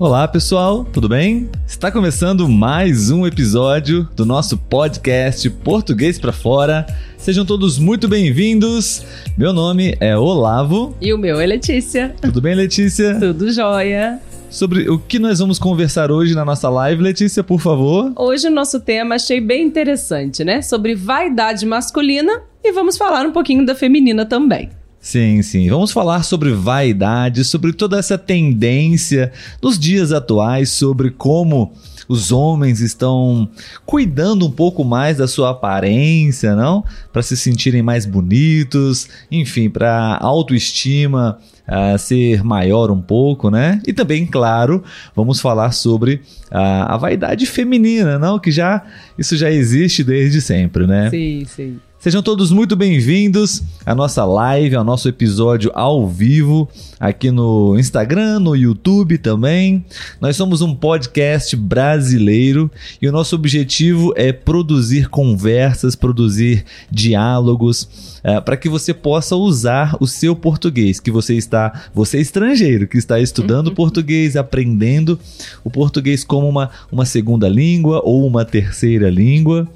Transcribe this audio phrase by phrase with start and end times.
[0.00, 1.50] Olá pessoal, tudo bem?
[1.66, 6.86] Está começando mais um episódio do nosso podcast Português para Fora.
[7.16, 9.04] Sejam todos muito bem-vindos.
[9.36, 10.96] Meu nome é Olavo.
[11.00, 12.14] E o meu é Letícia.
[12.22, 13.18] Tudo bem, Letícia?
[13.18, 14.20] Tudo jóia.
[14.48, 18.12] Sobre o que nós vamos conversar hoje na nossa live, Letícia, por favor.
[18.14, 20.62] Hoje o nosso tema achei bem interessante, né?
[20.62, 24.70] Sobre vaidade masculina e vamos falar um pouquinho da feminina também.
[25.08, 25.70] Sim, sim.
[25.70, 29.32] Vamos falar sobre vaidade, sobre toda essa tendência
[29.62, 31.72] nos dias atuais, sobre como
[32.06, 33.48] os homens estão
[33.86, 36.84] cuidando um pouco mais da sua aparência, não?
[37.10, 43.80] Para se sentirem mais bonitos, enfim, para autoestima uh, ser maior um pouco, né?
[43.86, 44.84] E também, claro,
[45.16, 46.16] vamos falar sobre
[46.52, 48.38] uh, a vaidade feminina, não?
[48.38, 48.84] Que já
[49.16, 51.08] isso já existe desde sempre, né?
[51.08, 51.80] Sim, sim.
[52.00, 56.68] Sejam todos muito bem-vindos à nossa live, ao nosso episódio ao vivo,
[57.00, 59.84] aqui no Instagram, no YouTube também.
[60.20, 62.70] Nós somos um podcast brasileiro
[63.02, 69.96] e o nosso objetivo é produzir conversas, produzir diálogos, é, para que você possa usar
[69.98, 75.18] o seu português, que você está, você é estrangeiro, que está estudando português, aprendendo
[75.64, 79.66] o português como uma, uma segunda língua ou uma terceira língua.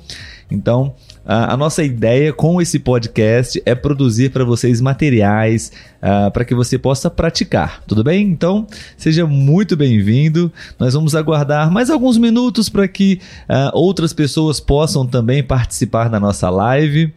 [0.49, 6.45] Então, a, a nossa ideia com esse podcast é produzir para vocês materiais uh, para
[6.45, 8.27] que você possa praticar, tudo bem?
[8.27, 10.53] Então, seja muito bem-vindo.
[10.79, 16.19] Nós vamos aguardar mais alguns minutos para que uh, outras pessoas possam também participar da
[16.19, 17.13] nossa live.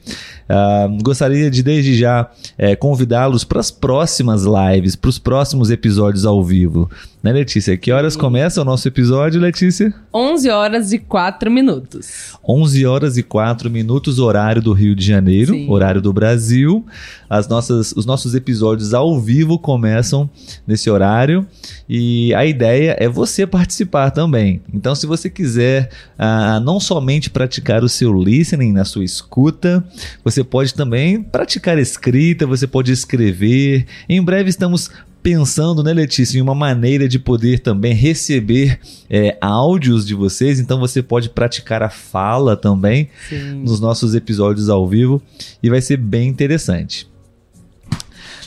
[0.48, 6.24] Uh, gostaria de, desde já, eh, convidá-los para as próximas lives, para os próximos episódios
[6.24, 6.88] ao vivo.
[7.26, 7.76] Né, Letícia?
[7.76, 9.92] Que horas começa o nosso episódio, Letícia?
[10.14, 12.38] 11 horas e 4 minutos.
[12.48, 15.68] 11 horas e 4 minutos, horário do Rio de Janeiro, Sim.
[15.68, 16.86] horário do Brasil.
[17.28, 20.30] As nossas, os nossos episódios ao vivo começam
[20.66, 21.46] nesse horário
[21.88, 24.62] e a ideia é você participar também.
[24.74, 29.84] Então, se você quiser ah, não somente praticar o seu listening na sua escuta,
[30.24, 33.86] você pode também praticar escrita, você pode escrever.
[34.10, 34.90] Em breve estamos
[35.26, 40.60] pensando, né, Letícia, em uma maneira de poder também receber é, áudios de vocês.
[40.60, 43.64] Então você pode praticar a fala também Sim.
[43.64, 45.20] nos nossos episódios ao vivo
[45.64, 47.08] e vai ser bem interessante.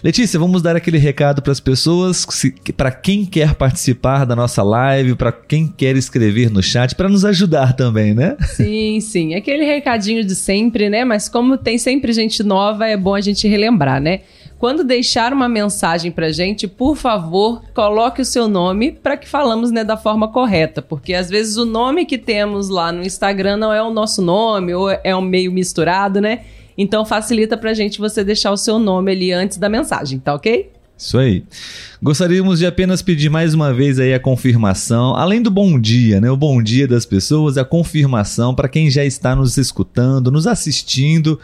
[0.03, 2.25] Letícia, vamos dar aquele recado para as pessoas,
[2.77, 7.25] para quem quer participar da nossa live, para quem quer escrever no chat, para nos
[7.25, 8.37] ajudar também, né?
[8.47, 9.35] Sim, sim.
[9.35, 11.05] Aquele recadinho de sempre, né?
[11.05, 14.21] Mas como tem sempre gente nova, é bom a gente relembrar, né?
[14.59, 19.71] Quando deixar uma mensagem pra gente, por favor, coloque o seu nome para que falamos
[19.71, 23.73] né, da forma correta, porque às vezes o nome que temos lá no Instagram não
[23.73, 26.41] é o nosso nome ou é um meio misturado, né?
[26.79, 30.71] Então facilita pra gente você deixar o seu nome ali antes da mensagem, tá ok?
[30.97, 31.45] Isso aí.
[32.03, 36.29] Gostaríamos de apenas pedir mais uma vez aí a confirmação, além do bom dia, né?
[36.29, 41.39] O bom dia das pessoas, a confirmação para quem já está nos escutando, nos assistindo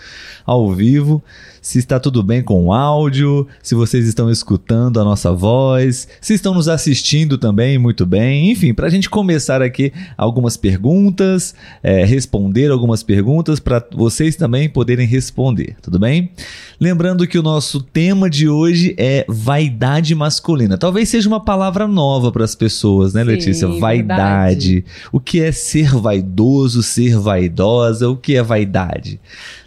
[0.44, 1.22] ao vivo
[1.64, 6.34] se está tudo bem com o áudio, se vocês estão escutando a nossa voz, se
[6.34, 8.50] estão nos assistindo também muito bem.
[8.50, 14.68] Enfim, para a gente começar aqui algumas perguntas, é, responder algumas perguntas para vocês também
[14.68, 16.32] poderem responder, tudo bem?
[16.78, 20.76] Lembrando que o nosso tema de hoje é vaidade masculina.
[20.76, 23.68] Talvez seja uma palavra nova para as pessoas, né, Sim, Letícia?
[23.68, 24.74] Vaidade.
[24.74, 24.84] Verdade.
[25.10, 28.10] O que é ser vaidoso, ser vaidosa?
[28.10, 29.18] O que é vaidade?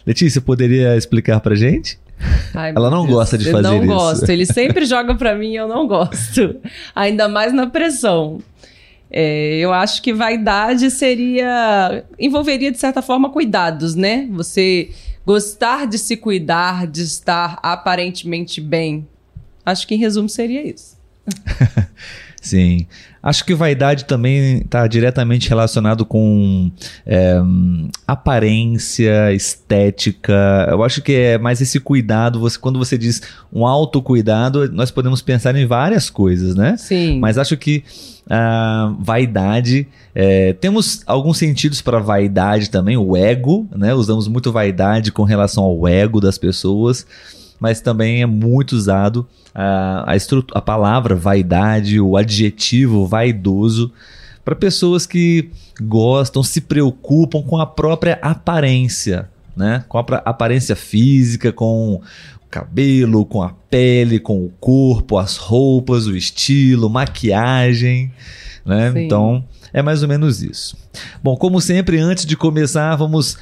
[0.08, 1.98] Letícia, poderia explicar pra gente?
[2.54, 3.74] Ai, Ela não Deus, gosta de fazer isso.
[3.74, 4.30] Eu não gosto.
[4.30, 6.56] Ele sempre joga para mim e eu não gosto.
[6.96, 8.38] Ainda mais na pressão.
[9.10, 12.06] É, eu acho que vaidade seria.
[12.18, 14.26] envolveria, de certa forma, cuidados, né?
[14.32, 14.88] Você
[15.26, 19.06] gostar de se cuidar, de estar aparentemente bem.
[19.62, 20.96] Acho que, em resumo, seria isso.
[22.40, 22.86] Sim.
[23.22, 26.70] Acho que vaidade também está diretamente relacionado com
[27.04, 27.36] é,
[28.06, 30.68] aparência, estética.
[30.70, 32.38] Eu acho que é mais esse cuidado.
[32.40, 33.20] Você, quando você diz
[33.52, 36.76] um autocuidado, nós podemos pensar em várias coisas, né?
[36.76, 37.18] Sim.
[37.18, 37.82] Mas acho que
[38.30, 39.86] a vaidade.
[40.14, 43.94] É, temos alguns sentidos para vaidade também, o ego, né?
[43.94, 47.06] Usamos muito vaidade com relação ao ego das pessoas
[47.60, 53.92] mas também é muito usado a, a, a palavra vaidade, o adjetivo vaidoso,
[54.44, 55.50] para pessoas que
[55.80, 59.84] gostam, se preocupam com a própria aparência, né?
[59.88, 62.02] com a aparência física, com o
[62.50, 68.10] cabelo, com a pele, com o corpo, as roupas, o estilo, maquiagem.
[68.64, 68.92] Né?
[69.04, 70.76] Então, é mais ou menos isso.
[71.22, 73.36] Bom, como sempre, antes de começar, vamos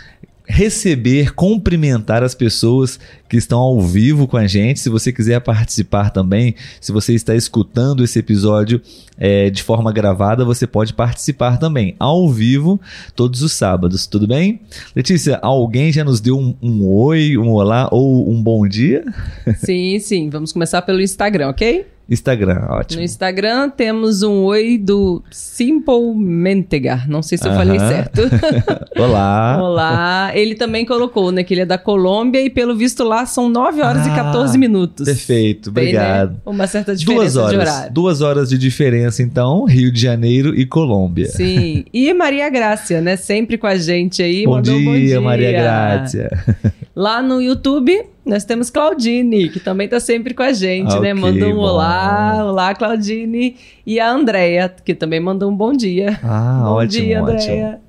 [0.48, 4.80] receber, cumprimentar as pessoas que estão ao vivo com a gente.
[4.80, 8.80] Se você quiser participar também, se você está escutando esse episódio
[9.18, 12.80] é, de forma gravada, você pode participar também, ao vivo,
[13.14, 14.60] todos os sábados, tudo bem?
[14.94, 19.04] Letícia, alguém já nos deu um, um oi, um olá ou um bom dia?
[19.58, 20.30] Sim, sim.
[20.30, 21.86] Vamos começar pelo Instagram, ok?
[22.08, 23.00] Instagram, ótimo.
[23.00, 27.08] No Instagram temos um oi do Simple Mentegar.
[27.08, 27.58] Não sei se eu Aham.
[27.58, 28.22] falei certo.
[28.96, 29.58] Olá.
[29.60, 30.30] Olá.
[30.32, 33.80] Ele também colocou, né, que ele é da Colômbia e pelo visto lá são 9
[33.80, 35.06] horas e Ah, 14 minutos.
[35.06, 36.32] Perfeito, Tem, obrigado.
[36.32, 37.68] né, uma certa diferença Duas de horas.
[37.74, 37.92] horário.
[37.94, 41.26] Duas horas de diferença, então, Rio de Janeiro e Colômbia.
[41.28, 41.84] Sim.
[41.94, 43.16] E Maria Grácia, né?
[43.16, 44.44] Sempre com a gente aí.
[44.44, 46.30] Bom mandou dia, um bom dia, Maria Grácia.
[46.94, 51.12] Lá no YouTube, nós temos Claudine, que também tá sempre com a gente, né?
[51.12, 51.60] Ok, Mandou um bom.
[51.60, 53.54] olá, olá, Claudine.
[53.86, 56.18] E a Andréia, que também mandou um bom dia.
[56.24, 57.80] Ah, bom ótimo, dia, ótimo.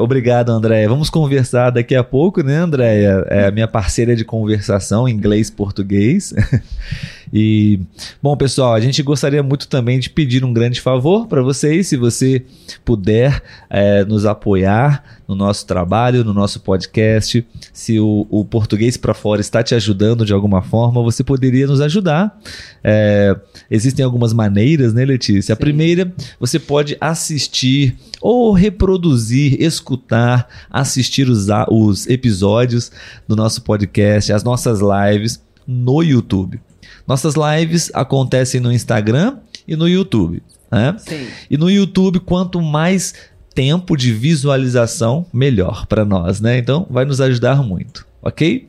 [0.00, 0.88] Obrigado, Andréia.
[0.88, 3.24] Vamos conversar daqui a pouco, né, Andréia?
[3.28, 6.34] É a minha parceira de conversação, inglês-português.
[7.32, 7.80] E,
[8.22, 11.96] bom, pessoal, a gente gostaria muito também de pedir um grande favor para vocês, se
[11.96, 12.44] você
[12.84, 17.46] puder é, nos apoiar no nosso trabalho, no nosso podcast.
[17.72, 21.82] Se o, o Português para Fora está te ajudando de alguma forma, você poderia nos
[21.82, 22.40] ajudar.
[22.82, 23.36] É,
[23.70, 25.52] existem algumas maneiras, né, Letícia?
[25.52, 25.60] A Sim.
[25.60, 32.90] primeira, você pode assistir ou reproduzir, escutar, assistir os, os episódios
[33.26, 36.58] do nosso podcast, as nossas lives no YouTube.
[37.08, 40.42] Nossas lives acontecem no Instagram e no YouTube.
[40.70, 40.94] Né?
[40.98, 41.26] Sim.
[41.50, 43.14] E no YouTube, quanto mais
[43.54, 46.58] tempo de visualização, melhor para nós, né?
[46.58, 48.68] Então, vai nos ajudar muito, ok?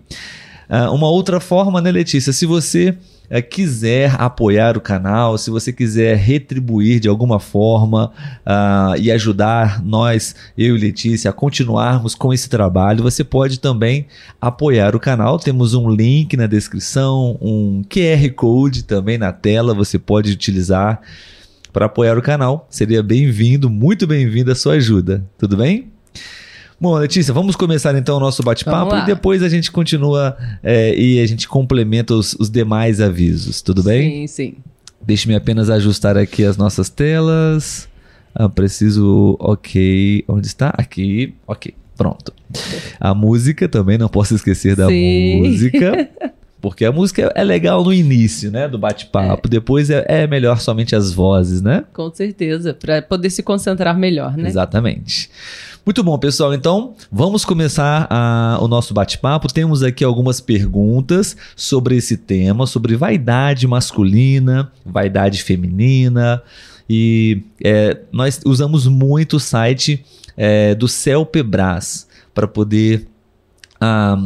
[0.69, 2.31] Ah, uma outra forma, né, Letícia?
[2.31, 2.97] Se você
[3.29, 8.11] eh, quiser apoiar o canal, se você quiser retribuir de alguma forma
[8.45, 14.07] ah, e ajudar nós, eu e Letícia, a continuarmos com esse trabalho, você pode também
[14.41, 15.37] apoiar o canal.
[15.37, 21.01] Temos um link na descrição, um QR Code também na tela, você pode utilizar
[21.71, 22.67] para apoiar o canal.
[22.69, 25.23] Seria bem-vindo, muito bem-vindo a sua ajuda.
[25.37, 25.91] Tudo bem?
[26.81, 31.19] Bom, Letícia, vamos começar então o nosso bate-papo e depois a gente continua é, e
[31.19, 33.61] a gente complementa os, os demais avisos.
[33.61, 34.25] Tudo bem?
[34.25, 34.55] Sim, sim.
[35.01, 37.89] Deixe-me apenas ajustar aqui as nossas telas.
[38.33, 39.35] Ah, preciso.
[39.39, 40.23] Ok.
[40.27, 40.73] Onde está?
[40.77, 41.33] Aqui.
[41.45, 41.73] Ok.
[41.97, 42.33] Pronto.
[42.97, 45.41] A música também, não posso esquecer da Sim.
[45.41, 46.09] música.
[46.61, 48.67] Porque a música é legal no início, né?
[48.67, 49.47] Do bate-papo.
[49.47, 51.85] Depois é, é melhor somente as vozes, né?
[51.93, 52.73] Com certeza.
[52.73, 54.47] Para poder se concentrar melhor, né?
[54.49, 55.29] Exatamente.
[55.85, 56.53] Muito bom, pessoal.
[56.53, 59.51] Então, vamos começar a- o nosso bate-papo.
[59.51, 66.43] Temos aqui algumas perguntas sobre esse tema, sobre vaidade masculina, vaidade feminina.
[66.87, 70.05] E é, nós usamos muito o site
[70.37, 73.07] é, do Celpebras para poder
[73.81, 74.17] ah,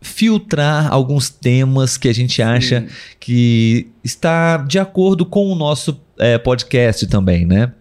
[0.00, 2.86] filtrar alguns temas que a gente acha Sim.
[3.20, 7.72] que está de acordo com o nosso é, podcast também, né?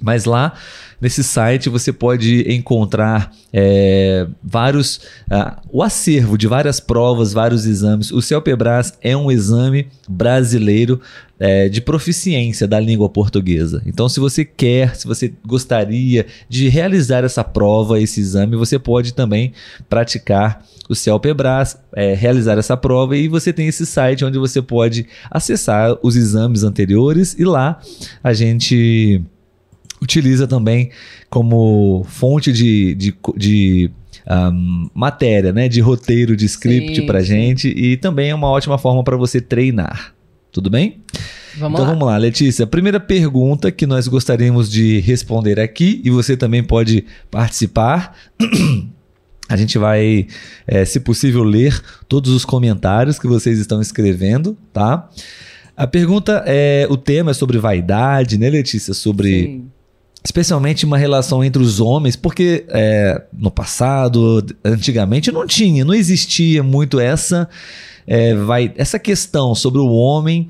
[0.00, 0.52] Mas lá
[1.00, 5.00] nesse site você pode encontrar é, vários
[5.30, 8.10] ah, o acervo de várias provas, vários exames.
[8.10, 11.00] O CELPEBRAS é um exame brasileiro
[11.38, 13.82] é, de proficiência da língua portuguesa.
[13.84, 19.12] Então, se você quer, se você gostaria de realizar essa prova, esse exame, você pode
[19.12, 19.52] também
[19.88, 25.06] praticar o CELPEBRAS, é, realizar essa prova e você tem esse site onde você pode
[25.30, 27.80] acessar os exames anteriores e lá
[28.22, 29.22] a gente
[30.00, 30.90] utiliza também
[31.30, 33.90] como fonte de, de, de
[34.26, 35.68] ahm, matéria, né?
[35.68, 37.24] De roteiro, de script sim.
[37.24, 40.14] gente e também é uma ótima forma para você treinar.
[40.52, 41.02] Tudo bem?
[41.58, 41.92] Vamos então lá.
[41.92, 42.64] vamos lá, Letícia.
[42.64, 48.16] A primeira pergunta que nós gostaríamos de responder aqui, e você também pode participar.
[49.48, 50.26] A gente vai,
[50.66, 55.08] eh, se possível, ler todos os comentários que vocês estão escrevendo, tá?
[55.76, 58.92] A pergunta é: o tema é sobre vaidade, né, Letícia?
[58.92, 59.70] Sobre Sim.
[60.26, 66.64] Especialmente uma relação entre os homens, porque é, no passado, antigamente, não tinha, não existia
[66.64, 67.48] muito essa,
[68.04, 70.48] é, vai, essa questão sobre o homem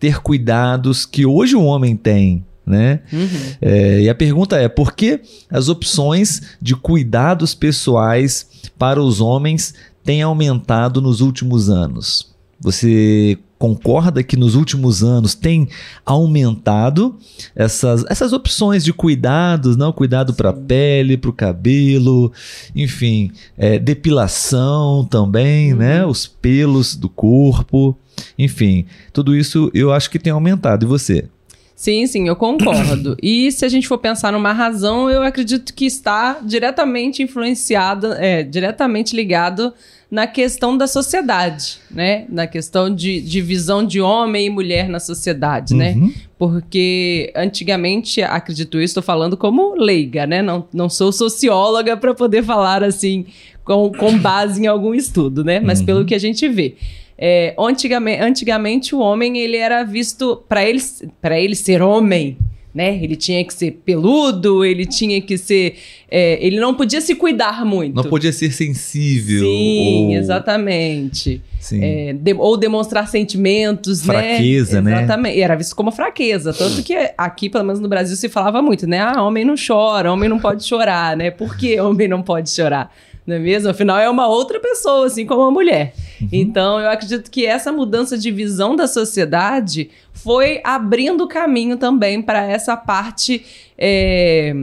[0.00, 2.42] ter cuidados que hoje o homem tem.
[2.66, 3.00] Né?
[3.12, 3.28] Uhum.
[3.60, 5.20] É, e a pergunta é: por que
[5.50, 8.46] as opções de cuidados pessoais
[8.78, 12.34] para os homens têm aumentado nos últimos anos?
[12.60, 15.68] Você concorda que nos últimos anos tem
[16.06, 17.16] aumentado
[17.54, 19.92] essas, essas opções de cuidados, não?
[19.92, 22.32] Cuidado para a pele, para o cabelo,
[22.74, 26.06] enfim, é, depilação também, né?
[26.06, 27.96] Os pelos do corpo,
[28.38, 30.84] enfim, tudo isso eu acho que tem aumentado.
[30.84, 31.28] E você?
[31.78, 33.16] Sim, sim, eu concordo.
[33.22, 38.42] e se a gente for pensar numa razão, eu acredito que está diretamente influenciada, é,
[38.42, 39.72] diretamente ligado
[40.10, 42.24] na questão da sociedade, né?
[42.30, 45.92] Na questão de, de visão de homem e mulher na sociedade, né?
[45.92, 46.12] Uhum.
[46.36, 50.42] Porque antigamente, acredito eu, estou falando como leiga, né?
[50.42, 53.24] Não, não sou socióloga para poder falar assim
[53.62, 55.60] com, com base em algum estudo, né?
[55.60, 56.74] Mas pelo que a gente vê.
[57.18, 60.80] É, antigamente, antigamente o homem ele era visto para ele
[61.20, 62.36] para ele ser homem
[62.78, 62.96] né?
[63.02, 65.76] Ele tinha que ser peludo, ele tinha que ser.
[66.08, 67.96] É, ele não podia se cuidar muito.
[67.96, 69.40] Não podia ser sensível.
[69.40, 70.12] Sim, ou...
[70.14, 71.42] exatamente.
[71.58, 71.80] Sim.
[71.82, 74.92] É, de- ou demonstrar sentimentos, Fraqueza, né?
[74.92, 74.98] né?
[74.98, 75.40] Exatamente.
[75.40, 76.52] Era visto como fraqueza.
[76.52, 79.00] Tanto que aqui, pelo menos no Brasil, se falava muito, né?
[79.00, 81.32] Ah, homem não chora, homem não pode chorar, né?
[81.32, 82.94] Por que homem não pode chorar?
[83.28, 83.68] Não é mesmo?
[83.68, 85.92] Afinal, é uma outra pessoa, assim como a mulher.
[86.32, 92.42] Então, eu acredito que essa mudança de visão da sociedade foi abrindo caminho também para
[92.42, 93.44] essa parte.
[93.76, 94.54] É,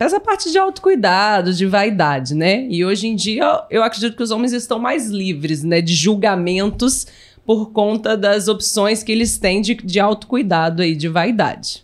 [0.00, 2.66] essa parte de autocuidado, de vaidade, né?
[2.70, 5.82] E hoje em dia, eu acredito que os homens estão mais livres, né?
[5.82, 7.06] De julgamentos
[7.44, 11.82] por conta das opções que eles têm de, de autocuidado aí, de vaidade.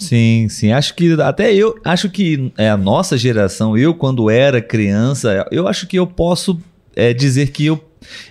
[0.00, 0.72] Sim, sim.
[0.72, 5.68] Acho que até eu acho que é a nossa geração, eu quando era criança, eu
[5.68, 6.58] acho que eu posso
[6.96, 7.78] é, dizer que eu,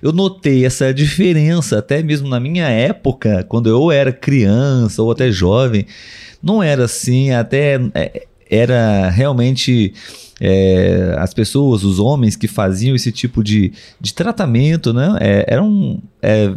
[0.01, 5.31] eu notei essa diferença, até mesmo na minha época, quando eu era criança ou até
[5.31, 5.85] jovem,
[6.41, 9.93] não era assim, até é, era realmente
[10.41, 13.71] é, as pessoas, os homens que faziam esse tipo de,
[14.01, 15.17] de tratamento, né?
[15.19, 16.51] É, eram, é,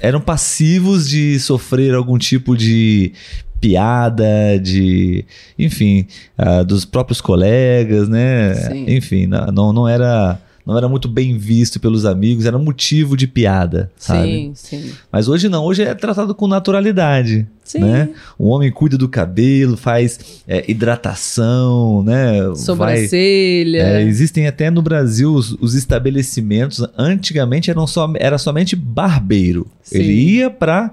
[0.00, 3.12] eram passivos de sofrer algum tipo de
[3.60, 5.24] piada, de,
[5.58, 8.54] enfim, ah, dos próprios colegas, né?
[8.54, 8.84] Sim.
[8.88, 13.90] Enfim, não, não, era não era muito bem visto pelos amigos, era motivo de piada,
[13.96, 14.28] sabe?
[14.28, 14.92] Sim, sim.
[15.10, 17.78] Mas hoje não, hoje é tratado com naturalidade, Sim.
[17.78, 18.10] né?
[18.38, 22.42] O homem cuida do cabelo, faz é, hidratação, né?
[22.42, 23.78] Vai- Sobrancelha.
[23.82, 26.86] é, existem até no Brasil os, os estabelecimentos.
[26.98, 29.66] Antigamente eram só, era somente barbeiro.
[29.82, 30.00] Sim.
[30.00, 30.92] Ele ia para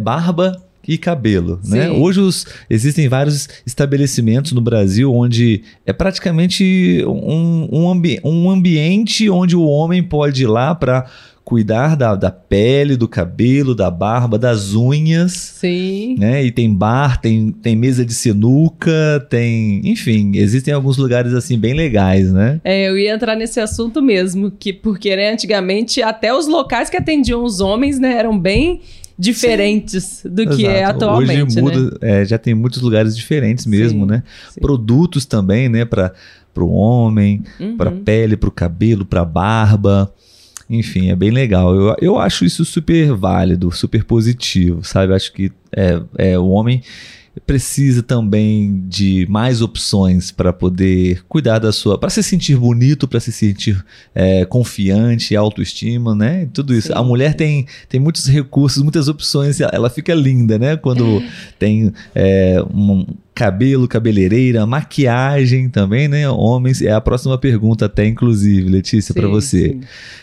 [0.00, 1.88] barba e cabelo, né?
[1.88, 2.00] Sim.
[2.00, 9.28] Hoje os- existem vários estabelecimentos no Brasil onde é praticamente um, um, ambi- um ambiente
[9.30, 11.06] onde o homem pode ir lá para
[11.44, 16.16] cuidar da, da pele, do cabelo, da barba, das unhas Sim.
[16.18, 16.44] né?
[16.44, 19.80] E tem bar, tem, tem mesa de sinuca, tem.
[19.84, 22.60] Enfim, existem alguns lugares assim bem legais, né?
[22.64, 26.96] É, eu ia entrar nesse assunto mesmo, que porque né, antigamente até os locais que
[26.96, 28.80] atendiam os homens, né, eram bem
[29.18, 31.04] diferentes do que é Exato.
[31.04, 31.90] atualmente, Hoje muda, né?
[32.00, 34.22] é, já tem muitos lugares diferentes mesmo, Sim, né?
[34.50, 34.60] sim.
[34.60, 35.84] Produtos também, né?
[35.84, 36.12] Para
[36.58, 37.76] o homem, Uhum.
[37.76, 40.12] para pele, para o cabelo, para barba.
[40.68, 41.74] Enfim, é bem legal.
[41.74, 45.14] Eu, eu acho isso super válido, super positivo, sabe?
[45.14, 46.82] Acho que é, é, o homem
[47.44, 53.20] precisa também de mais opções para poder cuidar da sua, para se sentir bonito, para
[53.20, 56.48] se sentir é, confiante, autoestima, né?
[56.52, 56.88] Tudo isso.
[56.88, 59.60] Sim, a mulher tem, tem muitos recursos, muitas opções.
[59.60, 60.76] Ela fica linda, né?
[60.76, 61.22] Quando
[61.58, 66.26] tem é, um cabelo, cabeleireira, maquiagem também, né?
[66.26, 66.80] Homens.
[66.80, 69.72] É a próxima pergunta até, inclusive, Letícia, para você.
[69.72, 69.80] sim.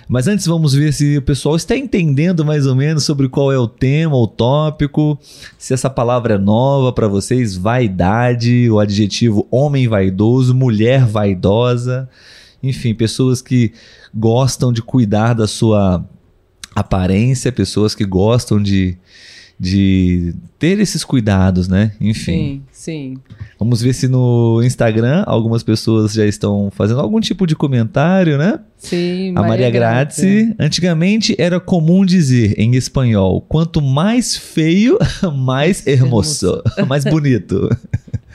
[0.07, 3.57] Mas antes vamos ver se o pessoal está entendendo mais ou menos sobre qual é
[3.57, 5.17] o tema, o tópico,
[5.59, 12.09] se essa palavra é nova para vocês, vaidade, o adjetivo homem vaidoso, mulher vaidosa,
[12.63, 13.73] enfim, pessoas que
[14.13, 16.03] gostam de cuidar da sua
[16.75, 18.97] aparência, pessoas que gostam de,
[19.59, 21.93] de ter esses cuidados, né?
[21.99, 22.63] Enfim.
[22.71, 23.17] Sim, sim.
[23.59, 28.59] Vamos ver se no Instagram algumas pessoas já estão fazendo algum tipo de comentário, né?
[28.77, 34.97] Sim, A Maria Grazzi, antigamente era comum dizer em espanhol: quanto mais feio,
[35.35, 37.69] mais hermoso, mais bonito.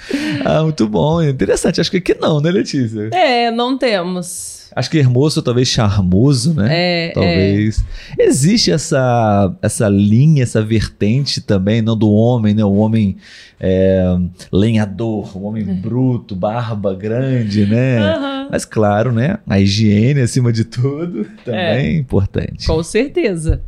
[0.45, 1.81] ah, muito bom, interessante.
[1.81, 3.11] Acho que aqui não, né, Letícia?
[3.13, 4.58] É, não temos.
[4.79, 6.69] Acho que hermoso, talvez charmoso, né?
[6.71, 7.85] É, Talvez.
[8.17, 12.65] Existe essa, essa linha, essa vertente também, não do homem, né?
[12.65, 13.17] O homem
[13.59, 14.05] é,
[14.53, 17.99] lenhador, o homem bruto, barba grande, né?
[17.99, 18.49] Aham.
[18.53, 19.39] Mas claro, né?
[19.49, 22.65] A higiene acima de tudo também é importante.
[22.65, 23.61] Com certeza.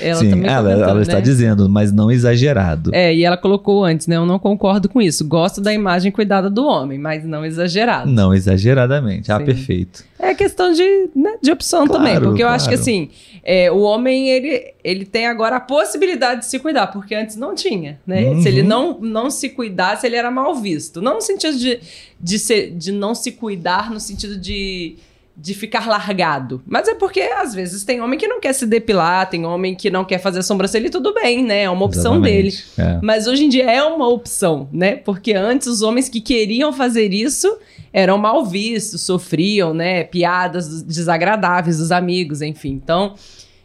[0.00, 1.20] Ela Sim, ela, comentou, ela está né?
[1.20, 2.90] dizendo, mas não exagerado.
[2.94, 4.16] É, e ela colocou antes, né?
[4.16, 5.26] Eu não concordo com isso.
[5.26, 8.10] Gosto da imagem cuidada do homem, mas não exagerado.
[8.10, 9.30] Não exageradamente.
[9.30, 9.44] Ah, Sim.
[9.44, 10.04] perfeito.
[10.18, 12.82] É questão de, né, de opção Claro, também, porque eu acho que claro.
[12.82, 13.08] assim,
[13.44, 17.54] é, o homem ele, ele tem agora a possibilidade de se cuidar, porque antes não
[17.54, 18.24] tinha, né?
[18.24, 18.42] Uhum.
[18.42, 21.00] Se ele não, não se cuidasse, ele era mal visto.
[21.00, 21.78] Não no sentido de,
[22.20, 24.96] de, ser, de não se cuidar, no sentido de,
[25.40, 26.60] de ficar largado.
[26.66, 29.88] Mas é porque às vezes tem homem que não quer se depilar, tem homem que
[29.88, 31.62] não quer fazer sobrancelha e tudo bem, né?
[31.62, 32.96] É uma opção Exatamente, dele.
[32.96, 32.98] é.
[33.00, 34.96] Mas hoje em dia é uma opção, né?
[34.96, 37.56] Porque antes os homens que queriam fazer isso
[37.92, 40.02] eram mal vistos, sofriam, né?
[40.02, 42.70] Piadas desagradáveis dos amigos, enfim.
[42.82, 43.14] Então,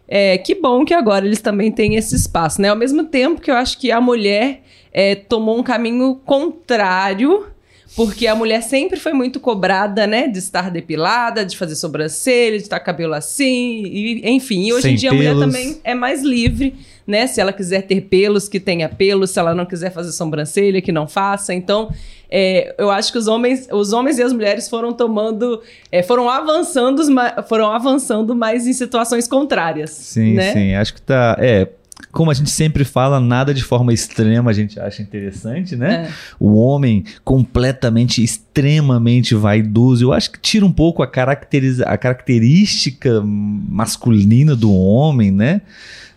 [0.07, 2.69] é, que bom que agora eles também têm esse espaço, né?
[2.69, 4.61] Ao mesmo tempo que eu acho que a mulher
[4.93, 7.47] é, tomou um caminho contrário,
[7.95, 10.27] porque a mulher sempre foi muito cobrada, né?
[10.27, 14.67] De estar depilada, de fazer sobrancelha, de estar cabelo assim, e, enfim.
[14.67, 15.45] E hoje Sem em dia a mulher pelos.
[15.45, 17.27] também é mais livre, né?
[17.27, 19.29] Se ela quiser ter pelos, que tenha pelos.
[19.29, 21.53] Se ela não quiser fazer sobrancelha, que não faça.
[21.53, 21.93] Então,
[22.29, 26.27] é, eu acho que os homens, os homens e as mulheres foram tomando, é, foram
[26.27, 27.03] avançando,
[27.47, 29.91] foram avançando mais em situações contrárias.
[29.91, 30.51] Sim, né?
[30.51, 30.73] sim.
[30.73, 31.37] Acho que tá.
[31.39, 31.67] É.
[32.11, 36.07] Como a gente sempre fala, nada de forma extrema a gente acha interessante, né?
[36.07, 36.11] É.
[36.39, 40.05] O homem completamente, extremamente vaidoso.
[40.05, 45.61] Eu acho que tira um pouco a, caracteriza a característica masculina do homem, né?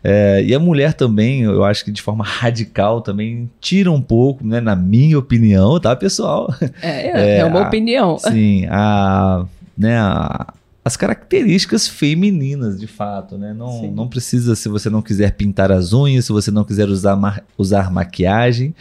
[0.04, 4.46] É, e a mulher também, eu acho que de forma radical também tira um pouco,
[4.46, 4.60] né?
[4.60, 6.52] Na minha opinião, tá, pessoal?
[6.80, 8.16] É, é, é uma a- opinião.
[8.18, 9.44] Sim, a,
[9.76, 10.52] né, a-
[10.86, 13.52] as características femininas, de fato, né?
[13.52, 13.90] Não, Sim.
[13.90, 17.40] não precisa, se você não quiser pintar as unhas, se você não quiser usar, ma-
[17.58, 18.72] usar maquiagem,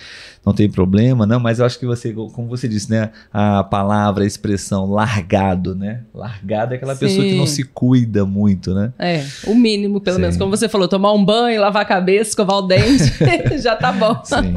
[0.46, 3.10] não tem problema, não, mas eu acho que você, como você disse, né?
[3.34, 6.02] A palavra, a expressão largado, né?
[6.14, 7.38] Largado é aquela pessoa que Sim.
[7.38, 8.94] não se cuida muito, né?
[9.00, 10.22] É, o mínimo, pelo Sim.
[10.22, 10.38] menos.
[10.38, 13.12] Como você falou, tomar um banho, lavar a cabeça, escovar o dente,
[13.58, 14.22] já tá bom.
[14.24, 14.54] Sim.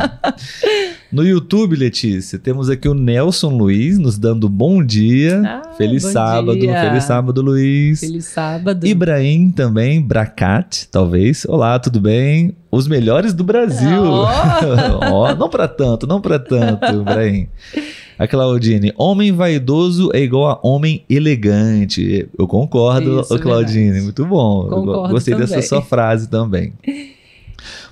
[1.11, 5.43] No YouTube, Letícia, temos aqui o Nelson Luiz nos dando bom dia.
[5.43, 6.81] Ah, feliz bom sábado, dia.
[6.83, 8.01] feliz sábado, Luiz.
[8.01, 8.87] Feliz sábado.
[8.87, 11.47] Ibrahim também, Bracat, talvez.
[11.47, 12.55] Olá, tudo bem?
[12.71, 14.03] Os melhores do Brasil.
[15.11, 17.49] Ó, não pra tanto, não pra tanto, Ibrahim.
[18.19, 22.29] A Claudine, homem vaidoso é igual a homem elegante.
[22.39, 24.05] Eu concordo, Isso, Claudine, verdade.
[24.05, 24.69] muito bom.
[24.69, 25.49] Concordo Gostei também.
[25.49, 26.73] dessa sua frase também.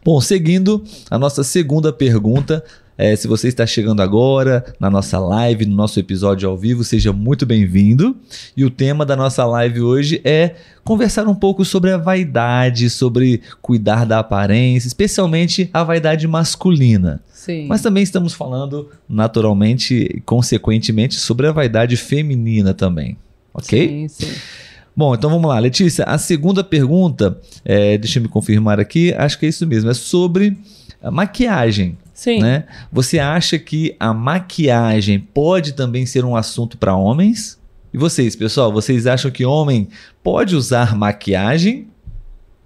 [0.04, 2.62] Bom, seguindo a nossa segunda pergunta.
[2.98, 7.12] É, se você está chegando agora na nossa live, no nosso episódio ao vivo, seja
[7.12, 8.16] muito bem-vindo.
[8.56, 13.42] E o tema da nossa live hoje é conversar um pouco sobre a vaidade, sobre
[13.60, 17.20] cuidar da aparência, especialmente a vaidade masculina.
[17.32, 17.66] Sim.
[17.66, 23.16] Mas também estamos falando, naturalmente e consequentemente, sobre a vaidade feminina também.
[23.52, 23.88] Ok?
[23.88, 24.32] Sim, sim.
[24.96, 26.04] Bom, então vamos lá, Letícia.
[26.04, 29.94] A segunda pergunta, é, deixa eu me confirmar aqui, acho que é isso mesmo, é
[29.94, 30.56] sobre
[31.02, 31.98] a maquiagem.
[32.16, 32.40] Sim.
[32.40, 32.64] Né?
[32.90, 37.60] Você acha que a maquiagem pode também ser um assunto para homens?
[37.92, 39.86] E vocês, pessoal, vocês acham que homem
[40.22, 41.88] pode usar maquiagem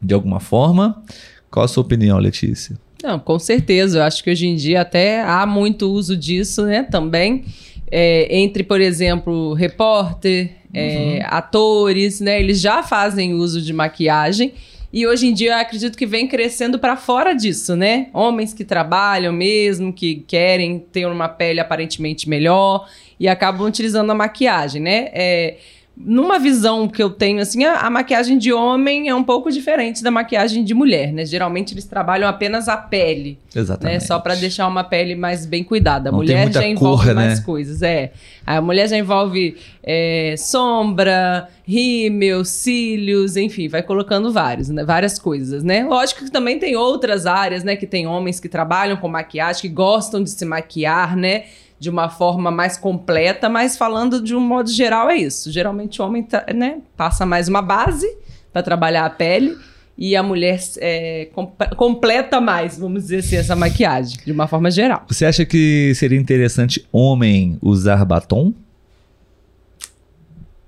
[0.00, 1.02] de alguma forma?
[1.50, 2.78] Qual a sua opinião, Letícia?
[3.02, 3.98] Não, com certeza.
[3.98, 6.84] Eu acho que hoje em dia até há muito uso disso, né?
[6.84, 7.44] Também.
[7.90, 12.38] É, entre, por exemplo, repórter, é, atores, né?
[12.38, 14.52] Eles já fazem uso de maquiagem.
[14.92, 18.08] E hoje em dia eu acredito que vem crescendo para fora disso, né?
[18.12, 24.14] Homens que trabalham mesmo, que querem ter uma pele aparentemente melhor e acabam utilizando a
[24.14, 25.08] maquiagem, né?
[25.12, 25.56] É,
[26.02, 30.02] numa visão que eu tenho, assim, a, a maquiagem de homem é um pouco diferente
[30.02, 31.26] da maquiagem de mulher, né?
[31.26, 33.94] Geralmente eles trabalham apenas a pele, Exatamente.
[33.94, 34.00] né?
[34.00, 36.08] Só para deixar uma pele mais bem cuidada.
[36.08, 37.44] A Não mulher já envolve cor, mais né?
[37.44, 38.12] coisas, é.
[38.46, 44.82] A mulher já envolve é, sombra, rímel, cílios, enfim, vai colocando vários, né?
[44.84, 45.84] Várias coisas, né?
[45.84, 47.76] Lógico que também tem outras áreas, né?
[47.76, 51.44] Que tem homens que trabalham com maquiagem, que gostam de se maquiar, né?
[51.80, 55.50] De uma forma mais completa, mas falando de um modo geral é isso.
[55.50, 58.06] Geralmente o homem tá, né, passa mais uma base
[58.52, 59.56] para trabalhar a pele
[59.96, 64.70] e a mulher é, com- completa mais, vamos dizer assim, essa maquiagem, de uma forma
[64.70, 65.04] geral.
[65.08, 68.52] Você acha que seria interessante homem usar batom?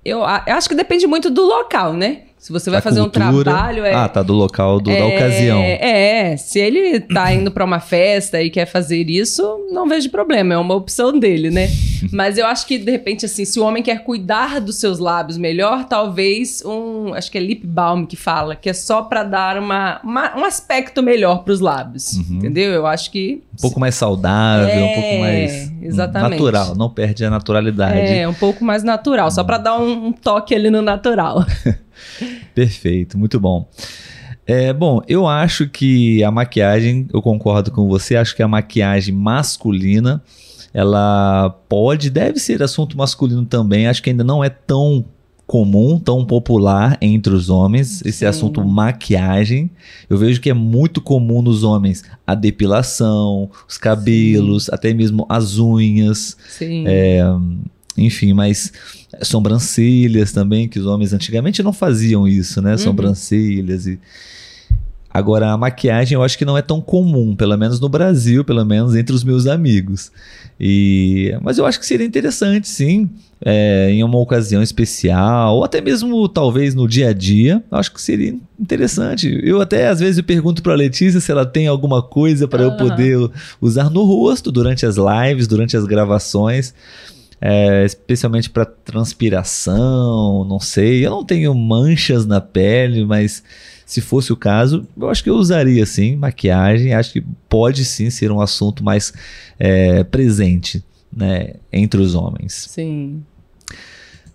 [0.03, 2.23] Eu, eu acho que depende muito do local, né?
[2.43, 3.25] Se você vai Da fazer cultura?
[3.29, 3.85] um trabalho.
[3.85, 5.61] É, Ah, tá, do local, do- da é, ocasião.
[5.61, 10.53] É, se ele tá indo pra uma festa e quer fazer isso, não vejo problema,
[10.53, 11.69] é uma opção dele, né?
[12.11, 15.37] Mas eu acho que, de repente, assim, se o homem quer cuidar dos seus lábios
[15.37, 17.13] melhor, talvez um.
[17.13, 20.43] Acho que é lip balm que fala, que é só pra dar uma, uma- um
[20.45, 22.13] aspecto melhor pros lábios.
[22.13, 22.37] Uhum.
[22.37, 22.71] Entendeu?
[22.71, 23.41] Eu acho que.
[23.53, 26.31] Um pouco mais saudável, um É, pouco mais hum, exatamente.
[26.31, 27.99] natural, não perde a naturalidade.
[28.13, 31.45] É, um pouco mais natural, só pra dar um, um toque ali no natural.
[32.53, 33.67] Perfeito, muito bom.
[34.45, 39.13] É, bom, eu acho que a maquiagem, eu concordo com você, acho que a maquiagem
[39.15, 40.21] masculina,
[40.73, 45.05] ela pode, deve ser assunto masculino também, acho que ainda não é tão
[45.45, 48.25] comum, tão popular entre os homens, esse Sim.
[48.25, 49.69] assunto maquiagem.
[50.09, 55.59] Eu vejo que é muito comum nos homens a depilação, os cabelos, até mesmo as
[55.59, 56.37] unhas.
[56.49, 56.85] Sim.
[56.87, 57.21] É,
[57.97, 58.71] enfim, mas
[59.21, 62.77] sobrancelhas também, que os homens antigamente não faziam isso, né?
[62.77, 63.99] Sobrancelhas e.
[65.13, 68.65] Agora, a maquiagem eu acho que não é tão comum, pelo menos no Brasil, pelo
[68.65, 70.11] menos entre os meus amigos.
[70.59, 73.07] E, mas eu acho que seria interessante, sim,
[73.45, 77.63] é, em uma ocasião especial, ou até mesmo talvez no dia a dia.
[77.71, 79.39] Eu acho que seria interessante.
[79.43, 82.69] Eu até às vezes pergunto para a Letícia se ela tem alguma coisa para eu
[82.69, 82.77] Aham.
[82.77, 83.29] poder
[83.61, 86.73] usar no rosto durante as lives, durante as gravações.
[87.45, 91.05] É, especialmente para transpiração, não sei.
[91.05, 93.43] Eu não tenho manchas na pele, mas
[93.85, 96.93] se fosse o caso, eu acho que eu usaria sim maquiagem.
[96.93, 99.13] Acho que pode sim ser um assunto mais
[99.59, 100.83] é, presente
[101.15, 102.67] né, entre os homens.
[102.69, 103.21] Sim.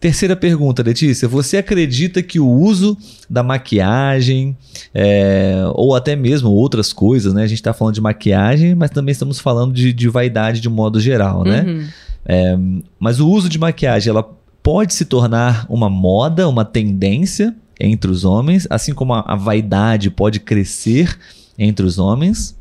[0.00, 1.26] Terceira pergunta, Letícia.
[1.26, 2.96] Você acredita que o uso
[3.28, 4.56] da maquiagem,
[4.94, 7.42] é, ou até mesmo outras coisas, né?
[7.42, 10.72] A gente está falando de maquiagem, mas também estamos falando de, de vaidade de um
[10.72, 11.64] modo geral, né?
[11.66, 11.87] Uhum.
[12.24, 12.56] É,
[13.00, 14.22] mas o uso de maquiagem, ela
[14.62, 20.11] pode se tornar uma moda, uma tendência entre os homens, assim como a, a vaidade
[20.11, 21.19] pode crescer
[21.59, 22.57] entre os homens.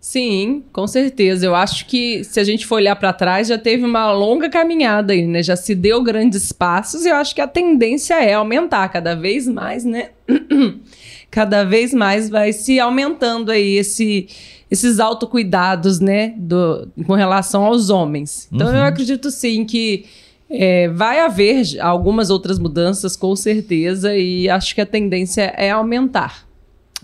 [0.00, 1.46] Sim, com certeza.
[1.46, 5.12] Eu acho que se a gente for olhar para trás, já teve uma longa caminhada
[5.12, 5.42] aí, né?
[5.42, 9.48] Já se deu grandes passos e eu acho que a tendência é aumentar cada vez
[9.48, 10.10] mais, né?
[11.28, 14.28] cada vez mais vai se aumentando aí esse,
[14.70, 16.34] esses autocuidados, né?
[16.36, 18.48] Do, com relação aos homens.
[18.52, 20.04] Então eu acredito sim que
[20.50, 26.46] é, vai haver algumas outras mudanças, com certeza, e acho que a tendência é aumentar.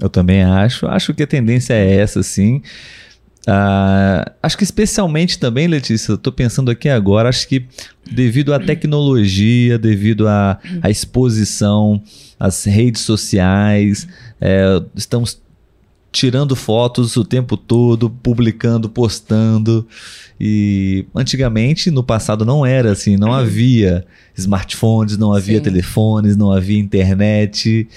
[0.01, 0.87] Eu também acho.
[0.87, 2.63] Acho que a tendência é essa, sim.
[3.47, 7.67] Ah, acho que especialmente também, Letícia, tô pensando aqui agora, acho que
[8.09, 12.01] devido à tecnologia, devido à, à exposição,
[12.39, 14.07] às redes sociais,
[14.41, 15.41] é, estamos
[16.13, 19.87] tirando fotos o tempo todo, publicando, postando.
[20.39, 24.05] E antigamente, no passado, não era assim, não havia
[24.37, 25.65] smartphones, não havia Sim.
[25.65, 27.89] telefones, não havia internet.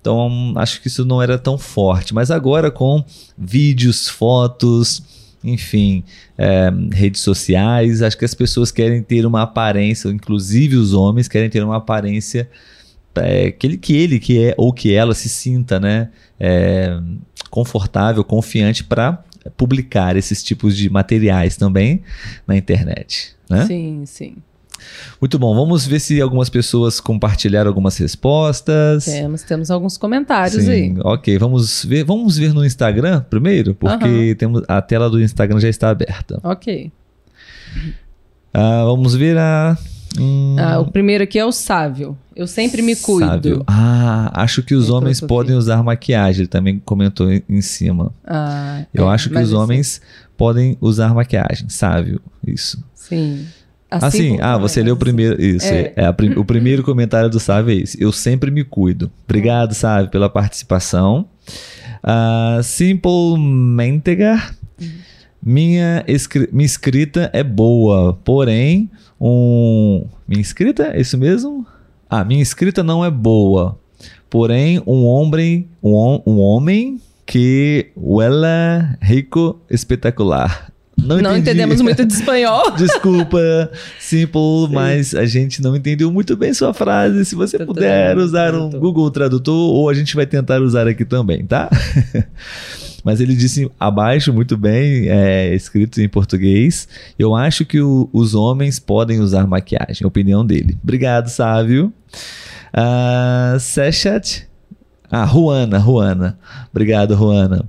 [0.00, 2.14] Então, acho que isso não era tão forte.
[2.14, 3.02] Mas agora, com
[3.36, 5.02] vídeos, fotos,
[5.42, 6.04] enfim,
[6.36, 11.48] é, redes sociais, acho que as pessoas querem ter uma aparência, inclusive os homens querem
[11.48, 12.48] ter uma aparência
[13.18, 16.98] é, que, ele, que ele que é ou que ela se sinta, né, é,
[17.50, 19.22] confortável, confiante para
[19.56, 22.02] publicar esses tipos de materiais também
[22.46, 23.34] na internet.
[23.48, 23.66] Né?
[23.66, 24.36] Sim, sim.
[25.20, 29.04] Muito bom, vamos ver se algumas pessoas compartilharam algumas respostas.
[29.04, 30.94] Temos, temos alguns comentários Sim, aí.
[31.02, 31.38] ok.
[31.38, 35.88] Vamos ver, vamos ver no Instagram primeiro, porque temos a tela do Instagram já está
[35.88, 36.38] aberta.
[36.42, 36.92] Ok.
[38.52, 39.76] Ah, vamos ver a.
[40.18, 42.16] hum, Ah, o primeiro aqui é o Sávio.
[42.34, 43.26] Eu sempre me cuido.
[43.30, 43.64] sábio.
[43.66, 46.42] Ah, acho que os Entrou homens podem usar maquiagem.
[46.42, 48.12] Ele também comentou em- cima.
[48.26, 50.00] Ah, Eu é, acho que os homens
[50.36, 51.68] podem usar maquiagem.
[51.68, 52.82] Sábio, isso.
[52.94, 53.46] Sim.
[53.90, 55.40] Assim, como- ah, você leu o primeiro.
[55.40, 55.92] Isso, É.
[55.96, 56.04] é.
[56.06, 58.02] a prim- o primeiro comentário do Sávio é esse.
[58.02, 59.10] Eu sempre me cuido.
[59.24, 61.26] Obrigado, Sávio, pela participação.
[62.02, 64.54] Ah, Simple Mentegar.
[65.48, 70.04] Minha, escri- minha escrita é boa, porém, um.
[70.26, 70.88] Minha escrita?
[70.92, 71.64] É isso mesmo?
[72.10, 73.78] Ah, minha escrita não é boa.
[74.28, 75.68] Porém, um homem.
[75.80, 77.92] Um, um homem que.
[78.20, 80.72] Ela rico espetacular.
[80.98, 82.70] Não, Não entendemos muito de espanhol.
[82.76, 87.24] Desculpa, Simple, mas a gente não entendeu muito bem sua frase.
[87.24, 88.80] Se você Tudo puder usar um tradutor.
[88.80, 91.70] Google Tradutor, ou a gente vai tentar usar aqui também, tá?
[93.06, 96.88] mas ele disse abaixo, muito bem, é, escrito em português.
[97.16, 100.76] Eu acho que o- os homens podem usar maquiagem, opinião dele.
[100.82, 101.92] Obrigado, Sávio.
[102.74, 104.45] Uh, Sechat.
[105.10, 106.38] Ah, Juana, Juana.
[106.70, 107.64] Obrigado, Juana.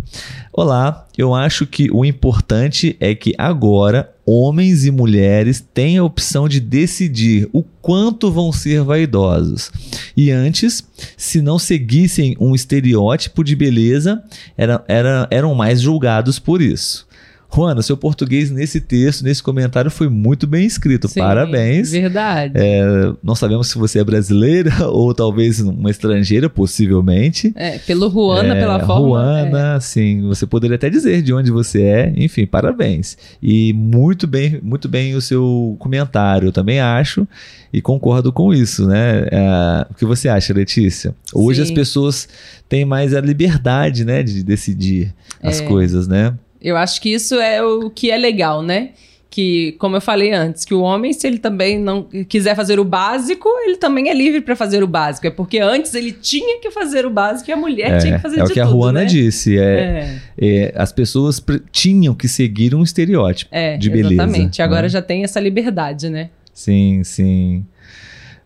[0.51, 6.49] Olá, eu acho que o importante é que agora homens e mulheres têm a opção
[6.49, 9.71] de decidir o quanto vão ser vaidosos.
[10.17, 10.83] E antes,
[11.15, 14.21] se não seguissem um estereótipo de beleza,
[14.57, 17.06] era, era, eram mais julgados por isso.
[17.53, 21.07] Juana, seu português nesse texto, nesse comentário, foi muito bem escrito.
[21.07, 21.91] Sim, Parabéns.
[21.91, 22.53] Verdade.
[22.55, 22.83] É,
[23.23, 27.51] não sabemos se você é brasileira ou talvez uma estrangeira, possivelmente.
[27.55, 29.07] É, pelo Juana, É, pela forma.
[29.07, 33.17] Juana, sim, você poderia até dizer de onde você é, enfim, parabéns.
[33.41, 37.27] E muito bem, muito bem o seu comentário, eu também acho
[37.71, 39.25] e concordo com isso, né?
[39.31, 41.15] É, o que você acha, Letícia?
[41.33, 41.63] Hoje Sim.
[41.63, 42.27] as pessoas
[42.69, 45.65] têm mais a liberdade, né, de decidir as É.
[45.65, 46.33] coisas, né?
[46.61, 48.89] Eu acho que isso é o que é legal, né?
[49.29, 52.83] Que, como eu falei antes, que o homem, se ele também não quiser fazer o
[52.83, 55.27] básico, ele também é livre para fazer o básico.
[55.27, 58.39] É porque antes ele tinha que fazer o básico e a mulher tinha que fazer
[58.39, 59.05] é de o que a tudo, Juana né?
[59.05, 64.13] disse, é, É, é, as pessoas tinham que seguir um estereótipo é de beleza.
[64.13, 64.61] exatamente.
[64.61, 64.89] Agora né?
[64.89, 66.29] já tem essa liberdade, né?
[66.53, 67.63] Sim, sim.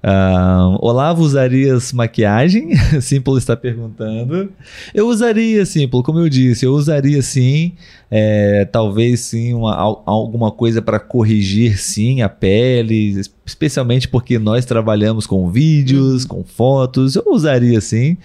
[0.03, 2.75] Uh, Olavo, usarias maquiagem?
[2.99, 4.51] Simple está perguntando.
[4.95, 7.73] Eu usaria, Simple, como eu disse, eu usaria sim.
[8.09, 15.25] É, talvez sim uma, alguma coisa para corrigir sim a pele, especialmente porque nós trabalhamos
[15.25, 16.27] com vídeos, uhum.
[16.27, 17.15] com fotos.
[17.15, 18.17] Eu usaria sim.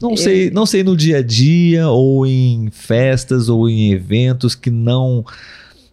[0.00, 0.16] Não eu...
[0.16, 5.24] sei, não sei no dia a dia ou em festas ou em eventos que não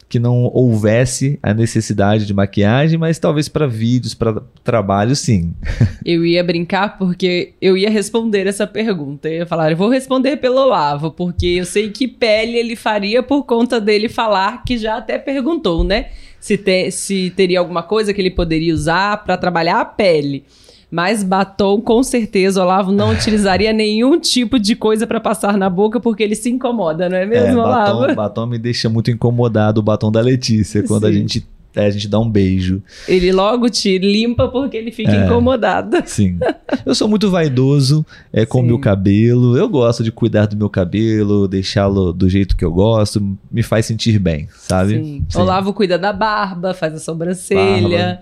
[0.07, 5.53] que não houvesse a necessidade de maquiagem, mas talvez para vídeos, para trabalho, sim.
[6.05, 9.27] eu ia brincar porque eu ia responder essa pergunta.
[9.27, 13.23] Eu ia falar, eu vou responder pelo Olavo, porque eu sei que pele ele faria
[13.23, 16.09] por conta dele falar, que já até perguntou, né?
[16.39, 20.45] Se, te, se teria alguma coisa que ele poderia usar para trabalhar a pele.
[20.89, 25.99] Mas batom, com certeza, Olavo não utilizaria nenhum tipo de coisa para passar na boca
[25.99, 28.01] porque ele se incomoda, não é mesmo, é, Olavo?
[28.01, 31.09] Batom, batom me deixa muito incomodado, o batom da Letícia, quando Sim.
[31.09, 32.81] a gente a gente dá um beijo.
[33.07, 35.97] Ele logo te limpa porque ele fica é, incomodado.
[36.05, 36.39] Sim.
[36.85, 39.57] Eu sou muito vaidoso é, com o meu cabelo.
[39.57, 43.21] Eu gosto de cuidar do meu cabelo, deixá-lo do jeito que eu gosto.
[43.51, 44.95] Me faz sentir bem, sabe?
[44.95, 45.25] Sim.
[45.29, 45.39] Sim.
[45.39, 48.21] Olavo cuida da barba, faz a sobrancelha,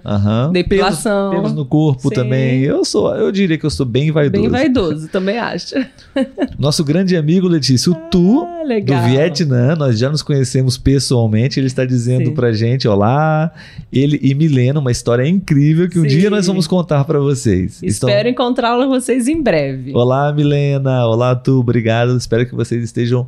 [0.52, 1.30] depilação.
[1.30, 2.16] Pelos, pelos no corpo Sim.
[2.16, 2.62] também.
[2.62, 4.44] Eu sou, eu diria que eu sou bem vaidoso.
[4.44, 5.76] Bem vaidoso, também acho.
[6.58, 9.02] Nosso grande amigo Letícia, o ah, Tu, legal.
[9.02, 11.60] do Vietnã, nós já nos conhecemos pessoalmente.
[11.60, 12.34] Ele está dizendo Sim.
[12.34, 13.43] pra gente: Olá,
[13.92, 16.10] ele e Milena, uma história incrível que um Sim.
[16.10, 17.82] dia nós vamos contar para vocês.
[17.82, 18.32] Espero Estão...
[18.32, 19.94] encontrá-la vocês em breve.
[19.94, 21.06] Olá, Milena.
[21.08, 21.60] Olá, tu.
[21.60, 22.16] Obrigado.
[22.18, 23.28] Espero que vocês estejam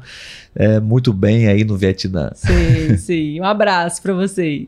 [0.55, 2.31] é, muito bem aí no Vietnã.
[2.35, 3.39] Sim, sim.
[3.39, 4.67] Um abraço para vocês.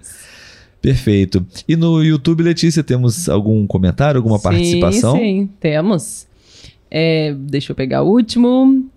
[0.81, 1.45] Perfeito.
[1.67, 5.17] E no YouTube, Letícia, temos algum comentário, alguma sim, participação?
[5.17, 6.27] Sim, temos.
[6.89, 8.89] É, deixa eu pegar o último.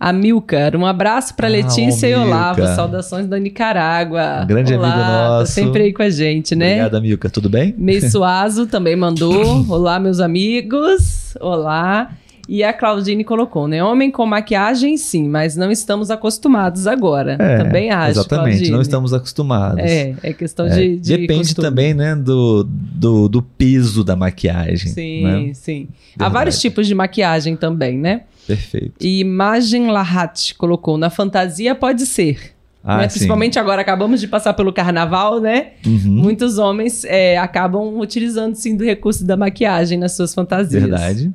[0.00, 4.42] Amilcar, um abraço para ah, Letícia e Olavo, saudações da Nicarágua.
[4.44, 5.54] Um grande Olá, amigo nosso.
[5.54, 6.74] Tá sempre aí com a gente, né?
[6.74, 7.74] Obrigado, Amilcar, tudo bem?
[8.08, 9.66] Suazo também mandou.
[9.68, 11.36] Olá, meus amigos.
[11.40, 12.12] Olá.
[12.48, 13.84] E a Claudine colocou, né?
[13.84, 17.36] Homem com maquiagem, sim, mas não estamos acostumados agora.
[17.38, 18.20] É, também acho.
[18.20, 18.70] Exatamente, Claudine.
[18.70, 19.84] não estamos acostumados.
[19.84, 21.16] É, é questão é, de, de.
[21.18, 21.68] Depende costume.
[21.68, 24.92] também, né, do, do, do peso da maquiagem.
[24.92, 25.50] Sim, né?
[25.52, 25.88] sim.
[26.10, 26.14] Verdade.
[26.20, 28.22] Há vários tipos de maquiagem também, né?
[28.46, 28.94] Perfeito.
[28.98, 32.54] E Imagem Lahat colocou: na fantasia pode ser.
[32.82, 33.08] Ah, né?
[33.08, 35.72] Principalmente agora, acabamos de passar pelo carnaval, né?
[35.84, 36.12] Uhum.
[36.12, 40.84] Muitos homens é, acabam utilizando sim do recurso da maquiagem nas suas fantasias.
[40.84, 41.30] Verdade.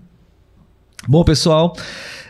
[1.05, 1.75] Bom, pessoal,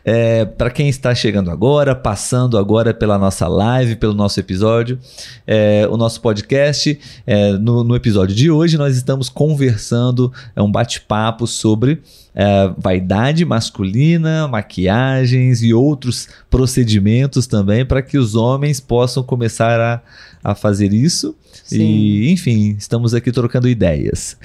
[0.03, 4.97] é, para quem está chegando agora, passando agora pela nossa live, pelo nosso episódio,
[5.45, 10.71] é, o nosso podcast, é, no, no, episódio de hoje nós estamos conversando, é um
[10.71, 12.01] bate-papo sobre
[12.33, 20.01] é, vaidade masculina, maquiagens e outros procedimentos também para que os homens possam começar a,
[20.43, 21.35] a fazer isso.
[21.63, 21.79] Sim.
[21.79, 24.35] E, enfim, estamos aqui trocando ideias.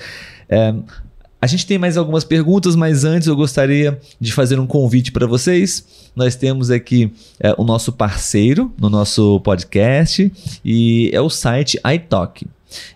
[1.41, 5.25] A gente tem mais algumas perguntas, mas antes eu gostaria de fazer um convite para
[5.25, 6.11] vocês.
[6.15, 10.33] Nós temos aqui é, o nosso parceiro no nosso podcast
[10.65, 12.45] e é o site iTalk.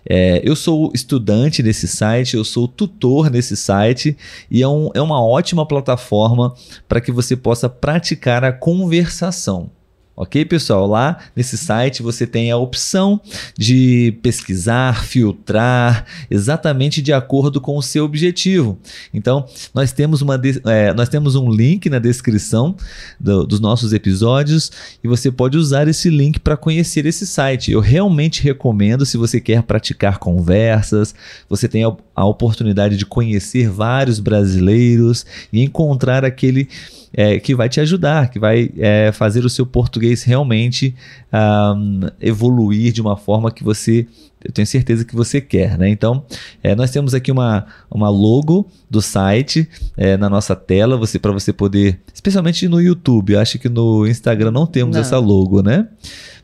[0.05, 4.15] É, eu sou estudante desse site, eu sou tutor nesse site
[4.51, 6.53] e é, um, é uma ótima plataforma
[6.87, 9.69] para que você possa praticar a conversação.
[10.15, 10.85] Ok, pessoal?
[10.85, 13.19] Lá nesse site você tem a opção
[13.57, 18.77] de pesquisar, filtrar exatamente de acordo com o seu objetivo.
[19.11, 22.75] Então, nós temos, uma é, nós temos um link na descrição
[23.19, 24.71] do, dos nossos episódios
[25.03, 27.71] e você pode usar esse link para conhecer esse site.
[27.71, 31.15] Eu realmente recomendo se você quer praticar conversas,
[31.49, 36.69] você tem a, a oportunidade de conhecer vários brasileiros e encontrar aquele
[37.13, 40.95] é, que vai te ajudar, que vai é, fazer o seu português realmente
[41.31, 44.07] um, evoluir de uma forma que você,
[44.43, 45.87] eu tenho certeza que você quer, né?
[45.89, 46.25] Então,
[46.63, 51.31] é, nós temos aqui uma, uma logo do site é, na nossa tela, você para
[51.31, 55.01] você poder, especialmente no YouTube, eu acho que no Instagram não temos não.
[55.01, 55.87] essa logo, né?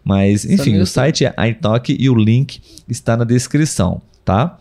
[0.04, 4.58] Mas, enfim, o site é iTalk e o link está na descrição, tá?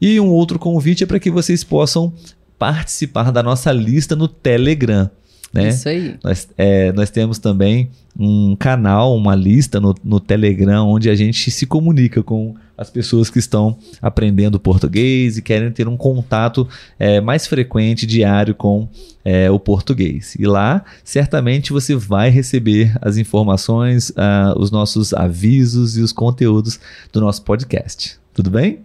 [0.00, 2.12] E um outro convite é para que vocês possam
[2.58, 5.10] participar da nossa lista no Telegram.
[5.56, 5.68] Né?
[5.68, 6.14] Isso aí.
[6.22, 11.50] Nós, é, nós temos também um canal, uma lista no, no Telegram, onde a gente
[11.50, 17.20] se comunica com as pessoas que estão aprendendo português e querem ter um contato é,
[17.20, 18.88] mais frequente, diário com
[19.24, 20.34] é, o português.
[20.38, 26.78] E lá, certamente, você vai receber as informações, uh, os nossos avisos e os conteúdos
[27.12, 28.18] do nosso podcast.
[28.34, 28.80] Tudo bem?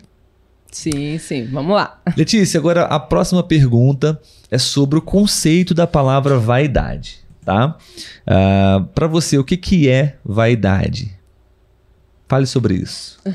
[0.72, 1.46] Sim, sim.
[1.52, 2.02] Vamos lá.
[2.16, 7.78] Letícia, agora a próxima pergunta é sobre o conceito da palavra vaidade, tá?
[8.26, 11.14] Uh, ah, Para você, o que, que é vaidade?
[12.28, 13.20] Fale sobre isso.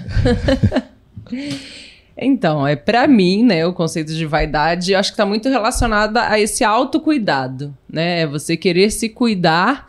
[2.18, 6.16] Então, é para mim, né, o conceito de vaidade, eu acho que está muito relacionado
[6.16, 8.22] a esse autocuidado, né?
[8.22, 9.86] É você querer se cuidar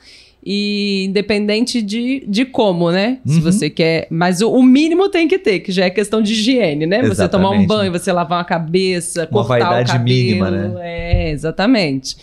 [0.50, 3.20] e independente de, de como, né?
[3.26, 3.34] Uhum.
[3.34, 4.08] Se você quer.
[4.10, 7.00] Mas o, o, mínimo tem que ter, que já é questão de higiene, né?
[7.00, 7.18] Exatamente.
[7.18, 10.06] Você tomar um banho, você lavar uma cabeça, uma cortar vaidade o cabelo.
[10.06, 10.74] mínima, né?
[10.80, 12.16] É, exatamente.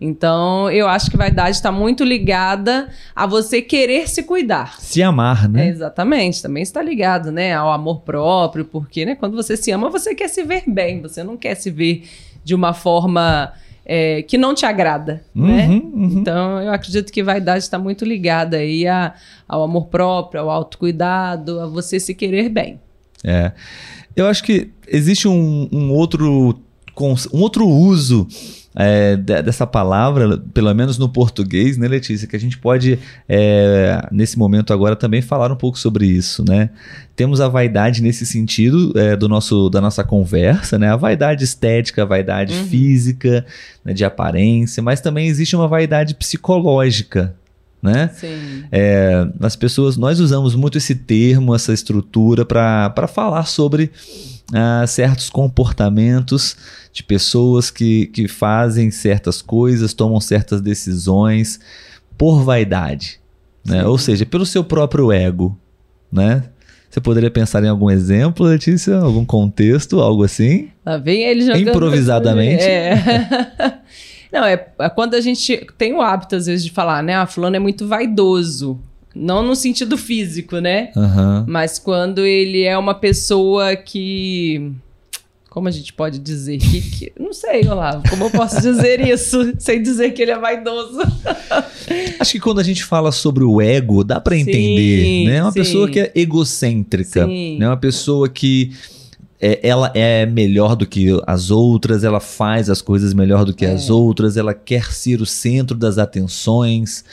[0.00, 4.80] Então, eu acho que vaidade está muito ligada a você querer se cuidar.
[4.80, 5.66] Se amar, né?
[5.66, 6.40] É, exatamente.
[6.40, 10.28] Também está ligado, né, ao amor próprio, porque, né, quando você se ama, você quer
[10.28, 12.04] se ver bem, você não quer se ver
[12.44, 13.52] de uma forma
[13.84, 15.68] é, que não te agrada, uhum, né?
[15.68, 16.10] Uhum.
[16.20, 19.14] Então, eu acredito que vaidade está muito ligada aí a,
[19.48, 22.80] ao amor próprio, ao autocuidado, a você se querer bem.
[23.24, 23.52] É.
[24.14, 26.60] Eu acho que existe um, um outro
[27.00, 28.26] um outro uso
[28.74, 32.26] é, dessa palavra, pelo menos no português, né, Letícia?
[32.26, 36.70] Que a gente pode, é, nesse momento agora, também falar um pouco sobre isso, né?
[37.14, 40.90] Temos a vaidade nesse sentido é, do nosso, da nossa conversa, né?
[40.90, 42.66] A vaidade estética, a vaidade uhum.
[42.66, 43.44] física,
[43.84, 47.34] né, de aparência, mas também existe uma vaidade psicológica,
[47.82, 48.10] né?
[48.14, 48.64] Sim.
[48.72, 53.90] É, as pessoas, nós usamos muito esse termo, essa estrutura para falar sobre
[54.52, 56.56] uh, certos comportamentos
[56.92, 61.58] de pessoas que, que fazem certas coisas, tomam certas decisões
[62.18, 63.20] por vaidade,
[63.64, 63.84] né?
[63.86, 65.58] Ou seja, pelo seu próprio ego,
[66.10, 66.44] né?
[66.88, 68.98] Você poderia pensar em algum exemplo, Letícia?
[68.98, 70.68] Algum contexto, algo assim?
[70.84, 71.68] Lá vem ele jogando...
[71.68, 72.62] Improvisadamente.
[72.62, 73.80] É.
[74.30, 77.14] Não, é, é, quando a gente tem o hábito, às vezes, de falar, né?
[77.14, 78.78] Ah, fulano é muito vaidoso.
[79.14, 80.90] Não no sentido físico, né?
[80.96, 81.44] Uhum.
[81.46, 84.72] Mas quando ele é uma pessoa que.
[85.50, 86.56] Como a gente pode dizer?
[86.58, 90.38] Que, que, não sei, Olavo, como eu posso dizer isso sem dizer que ele é
[90.38, 91.00] vaidoso?
[92.18, 95.36] Acho que quando a gente fala sobre o ego, dá para entender, sim, né?
[95.36, 95.58] É uma sim.
[95.58, 97.58] pessoa que é egocêntrica, sim.
[97.58, 97.68] né?
[97.68, 98.72] Uma pessoa que
[99.42, 103.66] é, ela é melhor do que as outras, ela faz as coisas melhor do que
[103.66, 103.72] é.
[103.72, 107.04] as outras, ela quer ser o centro das atenções.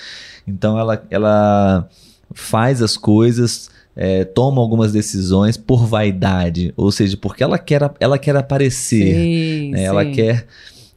[0.48, 1.90] Então ela, ela
[2.34, 8.18] faz as coisas, é, toma algumas decisões por vaidade, ou seja, porque ela quer, ela
[8.18, 9.84] quer aparecer, sim, né?
[9.84, 10.46] ela quer.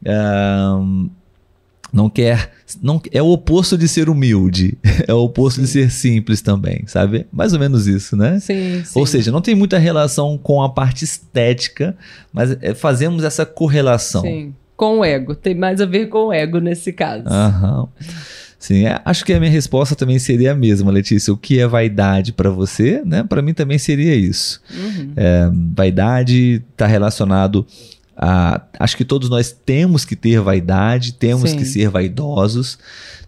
[0.04, 1.10] Um,
[1.92, 2.50] não quer.
[2.82, 4.78] Não, é o oposto de ser humilde.
[5.06, 5.62] É o oposto sim.
[5.62, 7.26] de ser simples também, sabe?
[7.32, 8.38] Mais ou menos isso, né?
[8.38, 8.98] Sim, sim.
[8.98, 11.96] Ou seja, não tem muita relação com a parte estética,
[12.32, 14.22] mas é, fazemos essa correlação.
[14.22, 14.54] Sim.
[14.76, 15.34] Com o ego.
[15.34, 17.24] Tem mais a ver com o ego nesse caso.
[17.26, 17.88] Aham.
[18.62, 21.32] Sim, é, acho que a minha resposta também seria a mesma, Letícia.
[21.32, 23.24] O que é vaidade para você, né?
[23.24, 24.62] Para mim também seria isso.
[24.72, 25.12] Uhum.
[25.16, 27.66] É, vaidade está relacionado
[28.16, 28.62] a.
[28.78, 31.56] Acho que todos nós temos que ter vaidade, temos Sim.
[31.56, 32.78] que ser vaidosos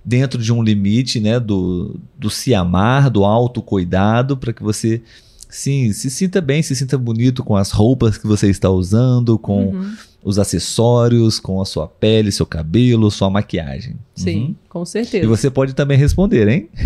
[0.05, 1.41] dentro de um limite, né?
[1.41, 5.03] Do, do se amar, do autocuidado, para que você
[5.51, 9.71] sim se sinta bem, se sinta bonito com as roupas que você está usando, com
[9.71, 13.97] uhum os acessórios, com a sua pele, seu cabelo, sua maquiagem.
[14.15, 14.55] Sim, uhum.
[14.69, 15.25] com certeza.
[15.25, 16.69] E você pode também responder, hein?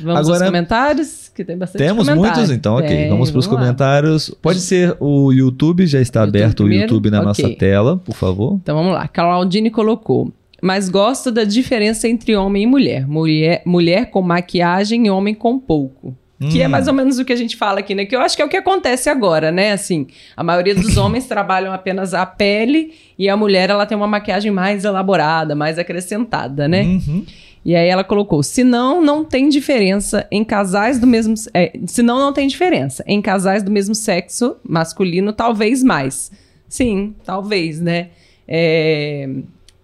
[0.00, 2.86] Vamos Agora, aos comentários, que tem bastante Temos muitos, então, ok.
[2.86, 4.30] Tem, vamos para os comentários.
[4.40, 6.82] Pode ser o YouTube, já está YouTube aberto primeiro?
[6.82, 7.26] o YouTube na okay.
[7.26, 8.60] nossa tela, por favor.
[8.62, 9.08] Então vamos lá.
[9.08, 10.32] Claudine colocou.
[10.62, 13.08] Mas gosto da diferença entre homem e mulher.
[13.08, 16.16] Mulher, mulher com maquiagem e homem com pouco.
[16.38, 16.70] Que é hum.
[16.70, 18.04] mais ou menos o que a gente fala aqui, né?
[18.04, 19.72] Que eu acho que é o que acontece agora, né?
[19.72, 24.06] Assim, a maioria dos homens trabalham apenas a pele e a mulher ela tem uma
[24.06, 26.82] maquiagem mais elaborada, mais acrescentada, né?
[26.82, 27.26] Uhum.
[27.64, 31.34] E aí ela colocou: se não, não tem diferença em casais do mesmo.
[31.52, 33.02] É, se não, não tem diferença.
[33.06, 36.30] Em casais do mesmo sexo masculino, talvez mais.
[36.68, 38.10] Sim, talvez, né?
[38.46, 39.28] É,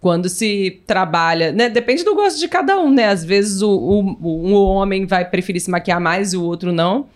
[0.05, 1.71] quando se trabalha, né?
[1.71, 3.09] Depende do gosto de cada um, né?
[3.09, 7.07] Às vezes o, o, um homem vai preferir se maquiar mais e o outro não,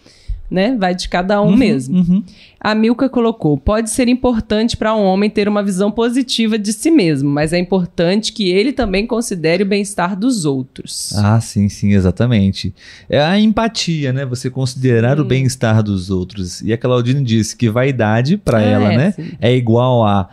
[0.50, 0.74] né?
[0.74, 1.98] Vai de cada um uhum, mesmo.
[1.98, 2.24] Uhum.
[2.58, 6.90] A Milka colocou: pode ser importante para um homem ter uma visão positiva de si
[6.90, 11.12] mesmo, mas é importante que ele também considere o bem-estar dos outros.
[11.14, 12.74] Ah, sim, sim, exatamente.
[13.06, 14.24] É a empatia, né?
[14.24, 16.62] Você considerar o bem-estar dos outros.
[16.62, 19.10] E a Claudine disse que vaidade para é, ela, né?
[19.10, 19.32] Sim.
[19.38, 20.30] É igual a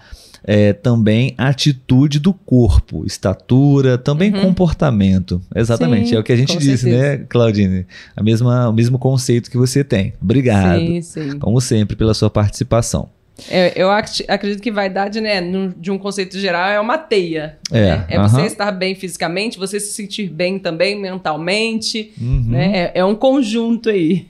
[0.47, 4.41] é, também atitude do corpo, estatura, também uhum.
[4.41, 5.41] comportamento.
[5.53, 7.17] Exatamente, sim, é o que a gente disse, certeza.
[7.17, 7.85] né, Claudine?
[8.15, 10.13] A mesma, o mesmo conceito que você tem.
[10.21, 11.39] Obrigado, sim, sim.
[11.39, 13.09] como sempre, pela sua participação.
[13.49, 15.41] É, eu acredito que vaidade, né,
[15.77, 17.57] de um conceito geral, é uma teia.
[17.69, 18.05] É, né?
[18.07, 22.13] é você estar bem fisicamente, você se sentir bem também mentalmente.
[22.21, 22.45] Uhum.
[22.47, 22.91] Né?
[22.93, 24.27] É, é um conjunto aí.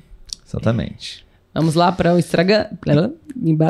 [0.48, 1.25] Exatamente.
[1.56, 2.68] Vamos lá para o Instagram.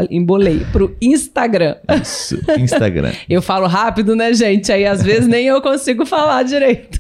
[0.10, 0.66] Embolei.
[0.72, 1.76] Para o Instagram.
[2.02, 3.12] Isso, Instagram.
[3.30, 4.72] eu falo rápido, né, gente?
[4.72, 7.00] Aí às vezes nem eu consigo falar direito.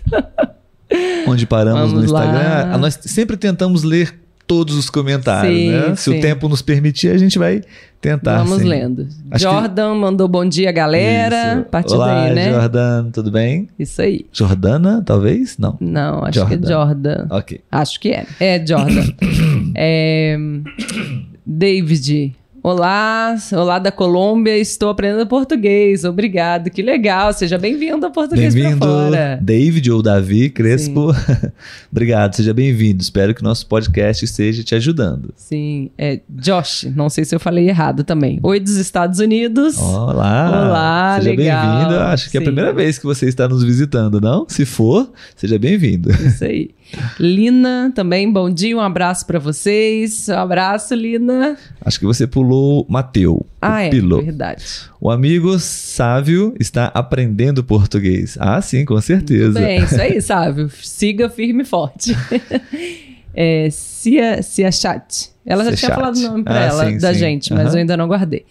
[1.27, 2.69] Onde paramos Vamos no Instagram.
[2.69, 2.77] Lá.
[2.77, 4.13] Nós sempre tentamos ler
[4.47, 5.95] todos os comentários, Sim, né?
[5.95, 6.17] Se sim.
[6.17, 7.61] o tempo nos permitir, a gente vai
[7.99, 8.43] tentar.
[8.43, 8.67] Vamos sim.
[8.67, 9.07] lendo.
[9.31, 11.59] Acho que- Jordan mandou bom dia, galera.
[11.59, 11.69] Isso.
[11.69, 12.53] Partir Olá, daí, né?
[12.53, 13.67] Jordan, tudo bem?
[13.77, 14.25] Isso aí.
[14.31, 15.57] Jordana, talvez?
[15.57, 15.77] Não.
[15.79, 16.67] Não, acho que é Jordan.
[16.67, 17.27] Jordan.
[17.31, 17.61] Ok.
[17.71, 18.25] Acho que é.
[18.39, 19.05] É Jordan.
[19.75, 20.37] é...
[21.45, 22.35] David.
[22.67, 26.03] Olá, olá da Colômbia, estou aprendendo português.
[26.03, 27.31] Obrigado, que legal.
[27.31, 29.37] Seja bem-vindo ao Português pra Bem-vindo, Fora.
[29.39, 31.11] David ou Davi Crespo.
[31.91, 33.03] Obrigado, seja bem-vindo.
[33.03, 35.31] Espero que o nosso podcast esteja te ajudando.
[35.35, 36.91] Sim, é Josh.
[36.95, 38.39] Não sei se eu falei errado também.
[38.41, 39.77] Oi dos Estados Unidos.
[39.77, 40.49] Olá!
[40.49, 41.99] Olá, Seja bem-vindo.
[42.01, 42.45] Acho que é a Sim.
[42.45, 44.45] primeira vez que você está nos visitando, não?
[44.49, 46.11] Se for, seja bem-vindo.
[46.11, 46.71] Isso aí.
[47.19, 50.29] Lina também, bom dia, um abraço pra vocês.
[50.29, 51.57] Um abraço, Lina.
[51.83, 53.45] Acho que você pulou Mateu.
[53.61, 54.21] Ah, é, Pilo.
[54.23, 54.63] verdade.
[55.01, 58.37] O amigo Sávio está aprendendo português.
[58.39, 59.59] Ah, sim, com certeza.
[59.59, 60.69] bem, isso aí, Sávio.
[60.81, 62.15] Siga firme e forte.
[63.33, 65.31] é, Cia, Cia Chat.
[65.45, 65.95] Ela já Cia tinha Chat.
[65.95, 67.19] falado o nome pra Ah, ela, sim, da sim.
[67.19, 68.45] gente, mas eu ainda não guardei.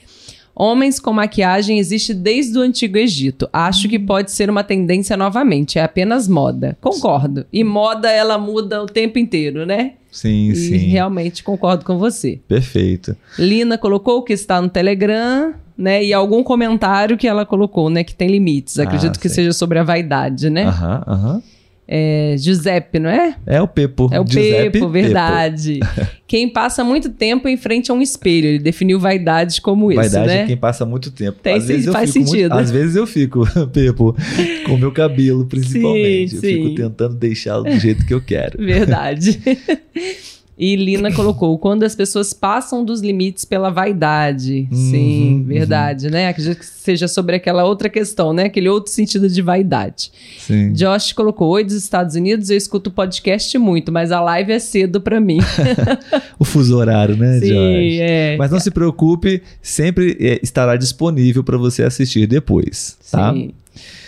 [0.56, 3.48] Homens com maquiagem existe desde o Antigo Egito.
[3.52, 3.90] Acho Hum.
[3.90, 5.78] que pode ser uma tendência novamente.
[5.78, 6.76] É apenas moda.
[6.80, 7.44] Concordo.
[7.52, 9.92] E moda, ela muda o tempo inteiro, né?
[10.12, 10.76] Sim, e sim.
[10.76, 12.38] realmente concordo com você.
[12.46, 13.16] Perfeito.
[13.36, 16.04] Lina colocou que está no Telegram, né?
[16.04, 18.04] E algum comentário que ela colocou, né?
[18.04, 18.78] Que tem limites.
[18.78, 19.34] Ah, Acredito que sim.
[19.34, 20.66] seja sobre a vaidade, né?
[20.66, 21.42] Aham, aham.
[21.86, 23.36] É, Giuseppe, não é?
[23.46, 24.08] É o Pepo.
[24.10, 25.80] É o Giuseppe Pepo, verdade.
[26.26, 28.46] Quem passa muito tempo em frente a um espelho.
[28.48, 30.40] Ele definiu vaidade como isso, Vaidade né?
[30.42, 31.38] é quem passa muito tempo.
[31.42, 32.52] Tem às sim, vezes eu faz fico muito- sentido.
[32.54, 34.16] às vezes eu fico, Pepo,
[34.64, 36.30] com o meu cabelo, principalmente.
[36.30, 36.62] Sim, eu sim.
[36.64, 38.58] fico tentando deixá-lo do jeito que eu quero.
[38.58, 39.38] Verdade.
[40.56, 44.68] E Lina colocou, quando as pessoas passam dos limites pela vaidade.
[44.70, 46.28] Sim, Uhum, verdade, né?
[46.28, 48.44] Acredito que seja sobre aquela outra questão, né?
[48.44, 50.12] Aquele outro sentido de vaidade.
[50.38, 50.72] Sim.
[50.72, 55.00] Josh colocou, oi dos Estados Unidos, eu escuto podcast muito, mas a live é cedo
[55.00, 55.38] pra mim.
[56.38, 58.00] O fuso horário, né, Sim, Jorge?
[58.00, 58.36] é.
[58.36, 63.32] Mas não se preocupe, sempre é, estará disponível para você assistir depois, tá?
[63.32, 63.52] Sim.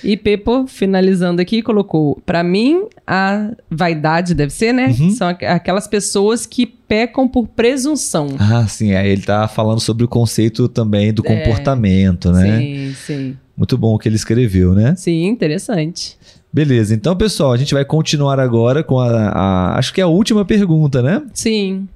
[0.05, 4.95] E Pepo, finalizando aqui, colocou: Pra mim, a vaidade deve ser, né?
[4.99, 5.11] Uhum.
[5.11, 8.29] São aqu- aquelas pessoas que pecam por presunção.
[8.39, 11.29] Ah, sim, aí ele tá falando sobre o conceito também do É.
[11.37, 12.59] comportamento, né?
[12.59, 13.37] Sim, sim.
[13.57, 14.95] Muito bom o que ele escreveu, né?
[14.97, 16.17] Sim, interessante.
[16.53, 20.09] Beleza, então pessoal, a gente vai continuar agora com a, a- acho que é a
[20.09, 21.23] última pergunta, né?
[21.35, 21.89] Sim.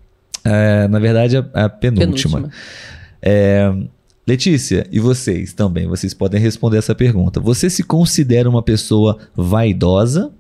[0.45, 2.39] É, na verdade, a, a penúltima.
[2.41, 2.51] Penúltima.
[3.23, 3.73] É,
[4.31, 7.41] Letícia, e vocês também, vocês podem responder essa pergunta.
[7.41, 10.31] Você se considera uma pessoa vaidosa?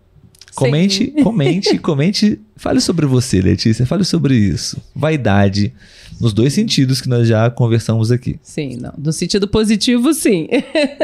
[0.54, 2.40] Comente, comente, comente.
[2.54, 3.84] Fale sobre você, Letícia.
[3.84, 4.80] Fale sobre isso.
[4.94, 5.74] Vaidade,
[6.20, 8.38] nos dois sentidos que nós já conversamos aqui.
[8.44, 8.92] Sim, não.
[8.96, 10.46] No sentido positivo, sim.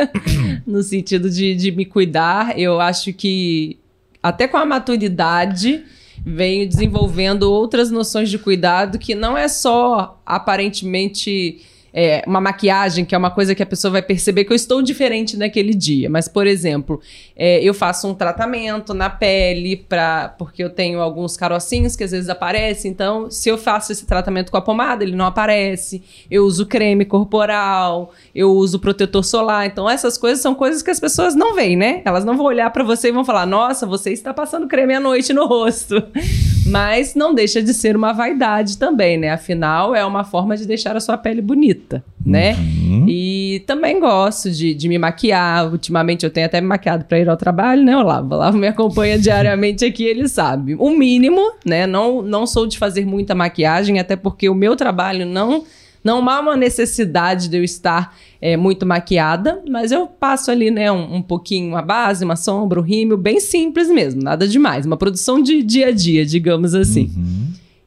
[0.65, 3.81] no sentido de, de me cuidar, eu acho que
[4.23, 5.83] até com a maturidade
[6.25, 11.65] venho desenvolvendo outras noções de cuidado que não é só aparentemente
[11.99, 14.83] é, uma maquiagem, que é uma coisa que a pessoa vai perceber que eu estou
[14.83, 16.11] diferente naquele dia.
[16.11, 17.01] Mas, por exemplo,
[17.35, 22.11] é, eu faço um tratamento na pele pra, porque eu tenho alguns carocinhos que às
[22.11, 22.91] vezes aparecem.
[22.91, 26.03] Então, se eu faço esse tratamento com a pomada, ele não aparece.
[26.31, 29.65] Eu uso creme corporal, eu uso protetor solar.
[29.65, 32.03] Então, essas coisas são coisas que as pessoas não veem, né?
[32.05, 35.01] Elas não vão olhar pra você e vão falar: Nossa, você está passando creme à
[35.01, 35.95] noite no rosto.
[36.67, 39.31] Mas não deixa de ser uma vaidade também, né?
[39.31, 41.86] Afinal, é uma forma de deixar a sua pele bonita,
[42.25, 42.55] né?
[42.55, 43.07] Uhum.
[43.09, 45.71] E também gosto de, de me maquiar.
[45.71, 48.35] Ultimamente eu tenho até me maquiado para ir ao trabalho, né, Olavo?
[48.35, 50.75] Olavo me acompanha diariamente aqui, ele sabe.
[50.75, 51.87] O mínimo, né?
[51.87, 55.65] Não, não sou de fazer muita maquiagem, até porque o meu trabalho não.
[56.05, 60.93] Não há uma necessidade de eu estar é, muito maquiada, mas eu passo ali, né,
[60.93, 64.87] um, um pouquinho a base, uma sombra, um rímel, bem simples mesmo, nada demais.
[64.87, 67.11] Uma produção de dia a dia, digamos assim.
[67.17, 67.36] Uhum.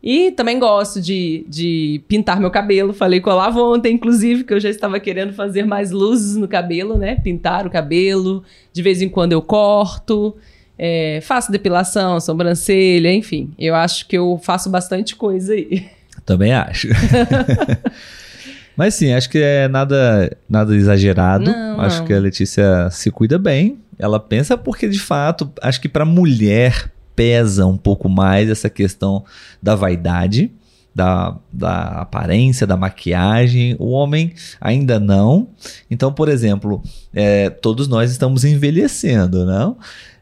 [0.02, 2.94] E também gosto de, de pintar meu cabelo.
[2.94, 6.48] Falei com o Olavo ontem, inclusive, que eu já estava querendo fazer mais luzes no
[6.48, 7.16] cabelo, né?
[7.16, 8.44] Pintar o cabelo.
[8.72, 10.36] De vez em quando eu corto.
[10.78, 13.52] é, faço depilação, sobrancelha, enfim.
[13.60, 15.86] Eu acho que eu faço bastante coisa aí.
[16.26, 16.88] Também acho.
[18.78, 21.52] Mas sim, acho que é nada, nada exagerado.
[21.52, 22.06] Não, acho não.
[22.06, 23.78] que a Letícia se cuida bem.
[23.98, 26.90] Ela pensa porque, de fato, acho que para mulher
[27.20, 29.26] pesa um pouco mais essa questão
[29.62, 30.50] da vaidade,
[30.96, 33.76] da, da aparência, da maquiagem.
[33.78, 35.50] O homem ainda não.
[35.92, 36.82] Então, por exemplo,
[37.14, 39.76] é, todos nós estamos envelhecendo, não?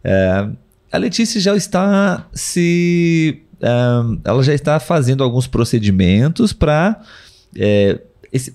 [0.04, 0.48] É,
[0.92, 3.44] a Letícia já está se.
[3.62, 3.70] é,
[4.24, 7.00] ela já está fazendo alguns procedimentos para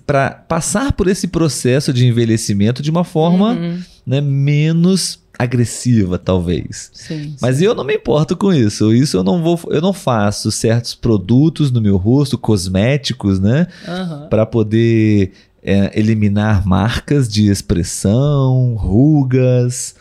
[0.05, 3.81] para passar por esse processo de envelhecimento de uma forma Uhum.
[4.05, 6.89] né, menos agressiva, talvez.
[6.93, 8.93] Sim, Mas eu não me importo com isso.
[8.93, 14.27] Isso eu não vou, eu não faço certos produtos no meu rosto, cosméticos, né, Aham.
[14.29, 15.31] Pra poder
[15.63, 19.95] é, eliminar marcas de expressão, rugas.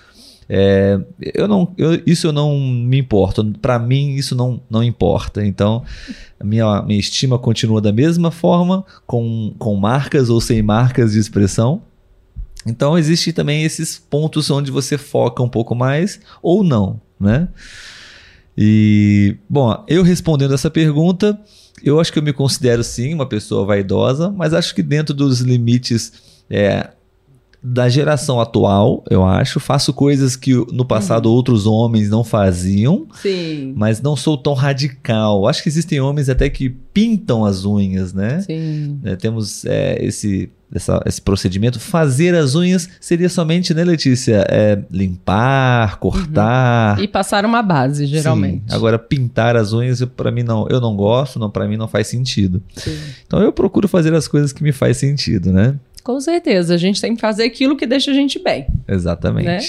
[0.48, 1.00] É,
[1.34, 3.44] eu não, eu- isso eu não me importo.
[3.62, 5.44] Pra mim isso não, não importa.
[5.46, 5.82] Então
[6.38, 11.18] a minha, minha estima continua da mesma forma, com, com marcas ou sem marcas de
[11.18, 11.80] expressão.
[12.66, 17.48] Então existe também esses pontos onde você foca um pouco mais ou não, né?
[18.56, 21.38] E bom, eu respondendo essa pergunta,
[21.82, 25.40] eu acho que eu me considero sim uma pessoa vaidosa, mas acho que dentro dos
[25.40, 26.12] limites
[26.50, 26.90] é,
[27.64, 33.72] da geração atual, eu acho, faço coisas que no passado outros homens não faziam, Sim.
[33.76, 35.46] mas não sou tão radical.
[35.46, 38.40] Acho que existem homens até que pintam as unhas, né?
[38.40, 38.98] Sim.
[39.02, 41.78] né, temos é, esse, essa- esse procedimento.
[41.78, 44.44] Fazer as unhas seria somente, né, Letícia?
[44.50, 47.00] É, limpar, cortar.
[47.00, 48.64] E passar uma base, geralmente.
[48.68, 48.74] Sim.
[48.76, 52.08] Agora, pintar as unhas, para mim não, eu não gosto, não, para mim não faz
[52.08, 52.60] sentido.
[52.74, 52.98] Sim.
[53.26, 55.76] Então eu procuro fazer as coisas que me faz sentido, né?
[56.02, 58.66] Com certeza, a gente tem que fazer aquilo que deixa a gente bem.
[58.88, 59.46] Exatamente.
[59.46, 59.60] Né?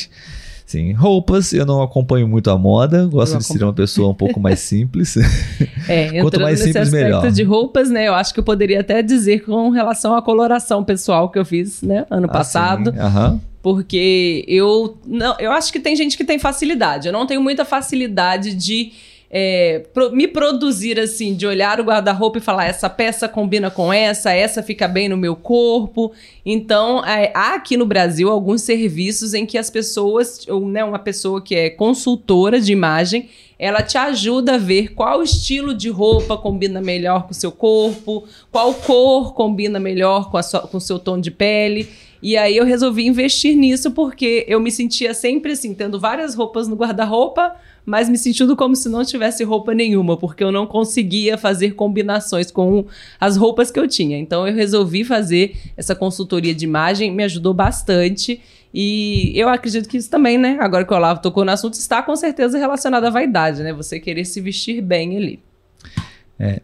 [0.65, 4.13] Sim, roupas, eu não acompanho muito a moda, gosto Eu de ser uma pessoa um
[4.13, 5.15] pouco mais simples.
[5.88, 7.31] É, Quanto mais nesse simples, aspecto melhor.
[7.31, 8.07] de roupas, né?
[8.07, 11.81] Eu acho que eu poderia até dizer com relação à coloração pessoal que eu fiz,
[11.81, 12.89] né, ano passado.
[12.89, 13.41] Assim, aham.
[13.61, 17.07] Porque eu não, eu acho que tem gente que tem facilidade.
[17.07, 18.93] Eu não tenho muita facilidade de
[19.36, 23.91] é, pro- me produzir assim, de olhar o guarda-roupa e falar essa peça combina com
[23.91, 26.11] essa, essa fica bem no meu corpo.
[26.45, 30.99] Então, é, há aqui no Brasil alguns serviços em que as pessoas, ou né, uma
[30.99, 33.27] pessoa que é consultora de imagem,
[33.57, 38.25] ela te ajuda a ver qual estilo de roupa combina melhor com o seu corpo,
[38.51, 41.89] qual cor combina melhor com, sua- com o seu tom de pele.
[42.21, 46.67] E aí eu resolvi investir nisso porque eu me sentia sempre assim, tendo várias roupas
[46.67, 47.55] no guarda-roupa,
[47.86, 52.51] mas me sentindo como se não tivesse roupa nenhuma, porque eu não conseguia fazer combinações
[52.51, 52.86] com
[53.19, 54.17] as roupas que eu tinha.
[54.17, 58.41] Então eu resolvi fazer essa consultoria de imagem, me ajudou bastante.
[58.73, 60.57] E eu acredito que isso também, né?
[60.59, 63.71] Agora que o Olavo tocou no assunto, está com certeza relacionado à vaidade, né?
[63.71, 65.39] Você querer se vestir bem ali.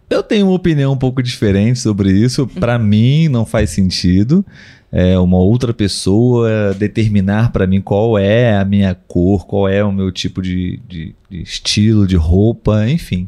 [0.10, 2.46] Eu tenho uma opinião um pouco diferente sobre isso.
[2.48, 4.46] Para mim, não faz sentido
[4.92, 9.92] é, uma outra pessoa determinar para mim qual é a minha cor, qual é o
[9.92, 13.28] meu tipo de, de- de estilo, de roupa, enfim.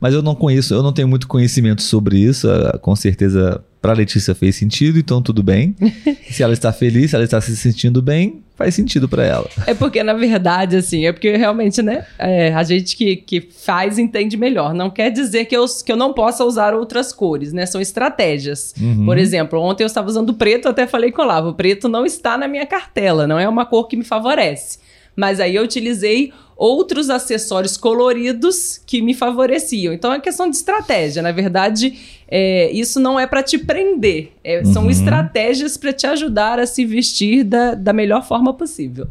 [0.00, 2.50] Mas eu não conheço, eu não tenho muito conhecimento sobre isso.
[2.50, 5.76] ah, Com certeza, para Letícia fez sentido, então tudo bem.
[6.30, 9.48] se ela está feliz, se ela está se sentindo bem, faz sentido para ela.
[9.66, 13.98] É porque, na verdade, assim, é porque realmente, né, é, a gente que, que faz
[13.98, 14.74] entende melhor.
[14.74, 17.64] Não quer dizer que eu, que eu não possa usar outras cores, né?
[17.66, 18.74] São estratégias.
[18.80, 19.06] Uhum.
[19.06, 22.04] Por exemplo, ontem eu estava usando preto, até falei com o Olavo, o preto não
[22.04, 24.78] está na minha cartela, não é uma cor que me favorece.
[25.16, 26.32] Mas aí eu utilizei
[26.62, 29.94] outros acessórios coloridos que me favoreciam.
[29.94, 31.22] Então é questão de estratégia.
[31.22, 31.98] Na verdade,
[32.28, 34.32] é, isso não é para te prender.
[34.44, 34.90] é- São Uhum.
[34.90, 39.08] estratégias para te ajudar a se vestir da, da melhor forma possível.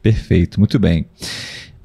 [0.00, 1.04] Perfeito, muito bem.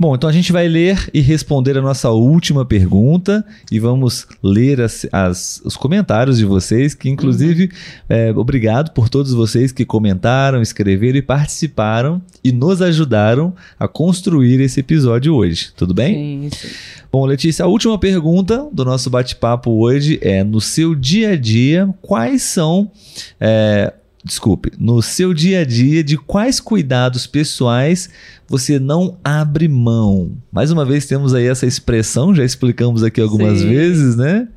[0.02, 4.82] Bom, então a gente vai ler e responder a nossa última pergunta e vamos ler
[4.82, 7.70] as- as- os comentários de vocês, que inclusive,
[8.10, 14.60] é, obrigado por todos vocês que comentaram, escreveram e participaram e nos ajudaram a construir
[14.60, 15.70] esse episódio hoje.
[15.78, 16.16] Tudo bem?
[16.16, 16.74] Sim, sim.
[17.12, 21.88] Bom, Letícia, a última pergunta do nosso bate-papo hoje é: no seu dia a dia,
[22.02, 22.89] quais são.
[23.39, 23.93] é,
[24.24, 28.09] desculpe, no seu dia a dia, de quais cuidados pessoais
[28.47, 30.32] você não abre mão?
[30.51, 33.69] Mais uma vez temos aí essa expressão, já explicamos aqui algumas Sim.
[33.69, 34.47] vezes, né?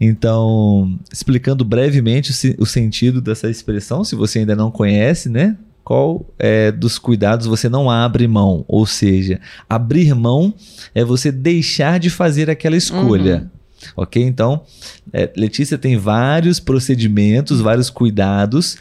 [0.00, 5.56] Então, explicando brevemente o, o sentido dessa expressão, se você ainda não conhece, né?
[5.84, 8.64] Qual é dos cuidados você não abre mão?
[8.68, 10.54] Ou seja, abrir mão
[10.94, 13.50] é você deixar de fazer aquela escolha.
[13.96, 14.22] Ok?
[14.22, 14.64] Então,
[15.12, 18.76] é, Letícia tem vários procedimentos, vários cuidados,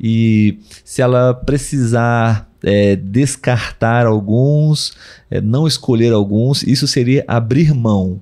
[0.00, 4.92] e se ela precisar é, descartar alguns,
[5.30, 8.20] é, não escolher alguns, isso seria abrir mão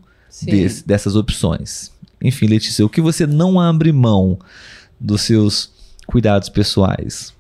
[0.51, 1.91] desse- dessas opções.
[2.23, 4.39] Enfim, Letícia, o que você não abre mão
[4.99, 5.71] dos seus
[6.07, 7.33] cuidados pessoais?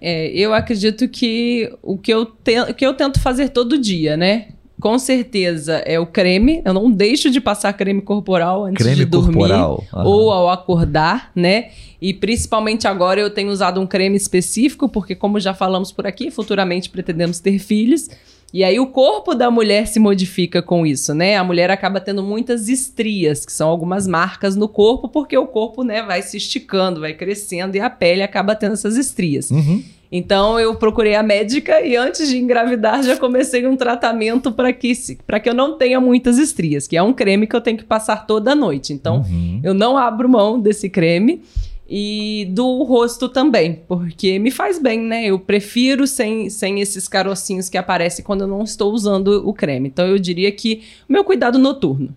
[0.00, 4.16] É, eu acredito que o que eu, te- o que eu tento fazer todo dia,
[4.16, 4.48] né?
[4.80, 6.60] Com certeza é o creme.
[6.64, 9.34] Eu não deixo de passar creme corporal antes Creme de dormir.
[9.38, 9.84] corporal.
[9.92, 10.04] Aham.
[10.04, 11.70] Ou ao acordar, né?
[12.00, 16.30] E principalmente agora eu tenho usado um creme específico, porque como já falamos por aqui,
[16.30, 18.08] futuramente pretendemos ter filhos.
[18.52, 21.36] E aí o corpo da mulher se modifica com isso, né?
[21.36, 25.82] A mulher acaba tendo muitas estrias, que são algumas marcas no corpo, porque o corpo,
[25.82, 29.50] né, vai se esticando, vai crescendo e a pele acaba tendo essas estrias.
[29.50, 29.82] Uhum.
[30.10, 34.92] Então eu procurei a médica e antes de engravidar já comecei um tratamento para que,
[35.26, 37.84] pra que eu não tenha muitas estrias, que é um creme que eu tenho que
[37.84, 38.92] passar toda noite.
[38.92, 39.60] Então Uhum.
[39.64, 41.42] eu não abro mão desse creme
[41.88, 45.26] e do rosto também, porque me faz bem, né?
[45.26, 49.88] Eu prefiro sem, sem esses carocinhos que aparecem quando eu não estou usando o creme.
[49.88, 52.14] Então eu diria que o meu cuidado noturno.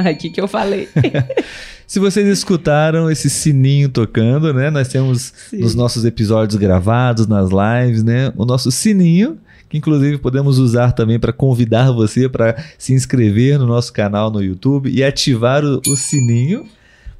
[0.00, 0.88] Ai, o que, que eu falei?
[1.86, 4.70] Se vocês escutaram esse sininho tocando, né?
[4.70, 5.58] Nós temos Sim.
[5.58, 8.32] nos nossos episódios gravados, nas lives, né?
[8.36, 13.66] O nosso sininho, que inclusive podemos usar também para convidar você para se inscrever no
[13.66, 16.66] nosso canal no YouTube e ativar o, o sininho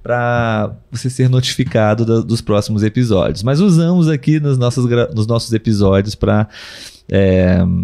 [0.02, 3.42] para você ser notificado da- dos próximos episódios.
[3.42, 6.48] Mas usamos aqui nos nossos, nos nossos episódios para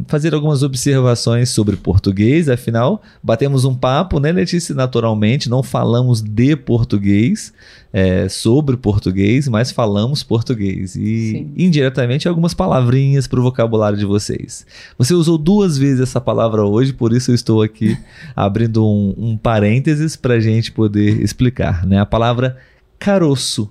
[0.08, 4.74] fazer algumas observações sobre português, afinal, batemos um papo, né, Letícia?
[4.74, 7.52] Naturalmente, não falamos de português,
[7.92, 10.96] é, sobre português, mas falamos português.
[10.96, 11.52] E Sim.
[11.56, 14.66] indiretamente algumas palavrinhas para o vocabulário de vocês.
[14.96, 17.96] Você usou duas vezes essa palavra hoje, por isso eu estou aqui
[18.34, 21.86] abrindo um, um parênteses para a gente poder explicar.
[21.86, 22.00] Né?
[22.00, 22.56] A palavra
[22.98, 23.70] caroço.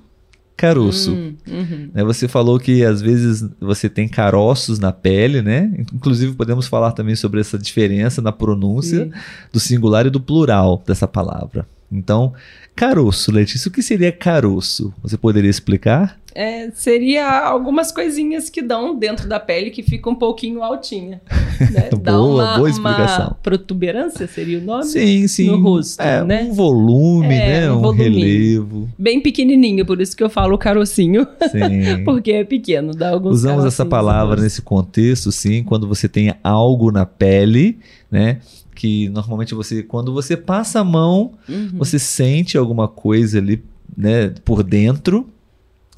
[0.62, 1.12] Caroço.
[1.12, 1.89] Hum, uhum.
[1.91, 5.74] Né, Você falou que às vezes você tem caroços na pele, né?
[5.91, 9.12] Inclusive podemos falar também sobre essa diferença na pronúncia Sim.
[9.51, 11.66] do singular e do plural dessa palavra.
[11.91, 12.34] Então,
[12.76, 14.94] caroço, Letícia, o que seria caroço?
[15.04, 16.20] Você poderia explicar?
[16.34, 21.22] É, seria algumas coisinhas que dão dentro da pele que fica um pouquinho altinha.
[21.60, 21.90] Né?
[22.02, 23.26] Dá Boa, uma, boa explicação.
[23.28, 24.86] uma protuberância, seria o nome?
[24.86, 25.48] Sim, sim.
[25.48, 26.44] No rosto, é, né?
[26.50, 27.72] Um volume, É, né?
[27.74, 28.90] um Um, relevo.
[28.98, 32.02] Bem pequenininho, por isso que eu falo carocinho, Sim.
[32.06, 36.92] porque é pequeno, dá alguns Usamos essa palavra nesse contexto, sim, quando você tem algo
[36.94, 37.78] na pele,
[38.10, 38.38] né?
[38.82, 41.70] Que normalmente você, quando você passa a mão, Uhum.
[41.78, 43.64] você sente alguma coisa ali,
[43.96, 45.30] né, por dentro.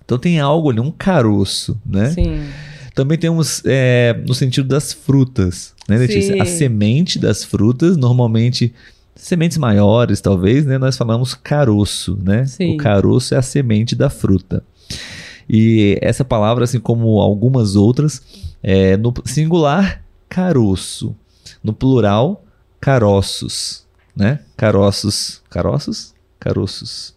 [0.04, 2.10] Então tem algo ali, um caroço, né?
[2.10, 2.42] Sim.
[2.94, 6.34] Também temos é, no sentido das frutas, né, Letícia?
[6.34, 6.42] Sim.
[6.42, 8.74] A semente das frutas, normalmente
[9.16, 10.78] sementes maiores, talvez, né?
[10.78, 12.46] Nós falamos caroço, né?
[12.46, 12.74] Sim.
[12.74, 14.62] O caroço é a semente da fruta.
[15.50, 18.22] E essa palavra, assim como algumas outras,
[18.62, 21.16] é no singular caroço,
[21.64, 22.42] no plural
[22.84, 24.40] caroços, né?
[24.58, 27.16] Caroços, caroços, caroços.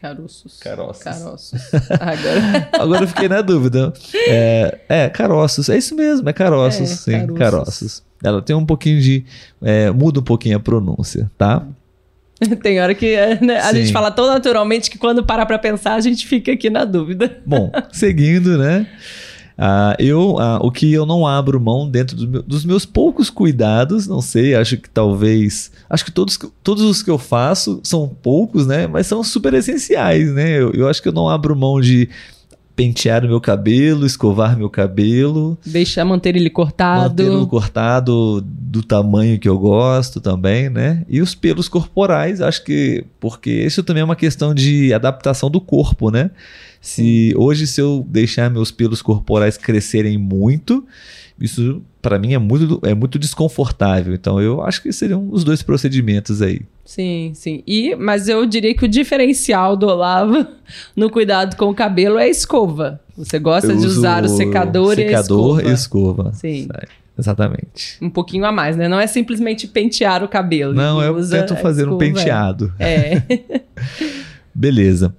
[0.00, 0.58] Caroços.
[0.60, 1.02] Caroços.
[1.02, 1.60] Caroços.
[1.90, 2.68] Agora.
[2.80, 3.92] Agora eu fiquei na dúvida.
[4.14, 5.68] É, é, caroços.
[5.68, 6.80] É isso mesmo, é caroços.
[6.80, 7.38] É, sim, caroços.
[7.38, 8.02] caroços.
[8.22, 9.24] Ela tem um pouquinho de.
[9.60, 11.66] é, muda um pouquinho a pronúncia, tá?
[12.62, 16.00] Tem hora que né, a gente fala tão naturalmente que quando para pra pensar, a
[16.00, 17.38] gente fica aqui na dúvida.
[17.44, 18.86] Bom, seguindo, né?
[19.62, 23.28] Ah, eu, ah, o que eu não abro mão dentro do meu- dos meus poucos
[23.28, 25.70] cuidados, não sei, acho que talvez.
[25.90, 28.86] Acho que todos, todos os que eu faço são poucos, né?
[28.86, 30.58] Mas são super essenciais, né?
[30.58, 32.08] Eu, eu acho que eu não abro mão de
[32.74, 37.02] pentear o meu cabelo, escovar meu cabelo, Deixa manter ele cortado.
[37.22, 41.04] Mantê-lo cortado do tamanho que eu gosto também, né?
[41.06, 43.04] E os pelos corporais, acho que.
[43.20, 46.30] Porque isso também é uma questão de adaptação do corpo, né?
[46.80, 50.84] Se hoje, se eu deixar meus pelos corporais crescerem muito,
[51.38, 54.14] isso para mim é muito, é muito desconfortável.
[54.14, 56.62] Então eu acho que seriam os dois procedimentos aí.
[56.84, 57.62] Sim, sim.
[57.66, 60.46] E, mas eu diria que o diferencial do Olavo
[60.96, 63.00] no cuidado com o cabelo é a escova.
[63.16, 66.22] Você gosta Eu de usar o secador, secador e a escova.
[66.22, 66.32] escova.
[66.32, 66.68] Sim.
[67.18, 67.98] Exatamente.
[68.00, 68.88] Um pouquinho a mais, né?
[68.88, 70.72] Não é simplesmente pentear o cabelo.
[70.72, 72.72] Não, eu tento fazer um penteado.
[72.78, 73.22] É.
[74.54, 75.14] Beleza.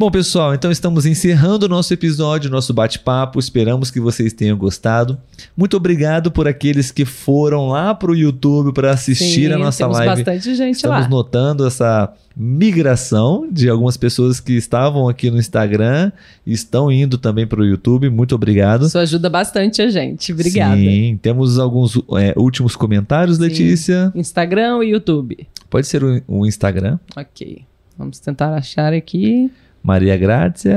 [0.00, 3.38] Bom, pessoal, então estamos encerrando o nosso episódio, nosso bate-papo.
[3.38, 5.18] Esperamos que vocês tenham gostado.
[5.54, 9.84] Muito obrigado por aqueles que foram lá para o YouTube para assistir Sim, a nossa
[9.84, 10.24] temos live.
[10.24, 11.06] bastante gente Estamos lá.
[11.10, 16.10] notando essa migração de algumas pessoas que estavam aqui no Instagram
[16.46, 18.08] e estão indo também para o YouTube.
[18.08, 18.86] Muito obrigado.
[18.86, 20.32] Isso ajuda bastante a gente.
[20.32, 20.78] Obrigada.
[20.78, 23.42] Sim, temos alguns é, últimos comentários, Sim.
[23.42, 24.10] Letícia.
[24.14, 25.46] Instagram e YouTube.
[25.68, 26.98] Pode ser o, o Instagram.
[27.14, 27.66] Ok.
[27.98, 29.50] Vamos tentar achar aqui.
[29.82, 30.76] Maria Grácia.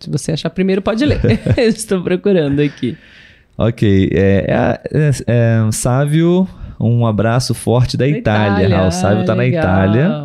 [0.00, 1.20] Se você achar primeiro, pode ler.
[1.58, 2.96] Estou procurando aqui.
[3.56, 6.46] Ok, é, é, é, é, Sávio,
[6.78, 8.78] um abraço forte da Itália.
[8.78, 9.44] Ah, o Sávio tá na.
[9.46, 10.22] Itália.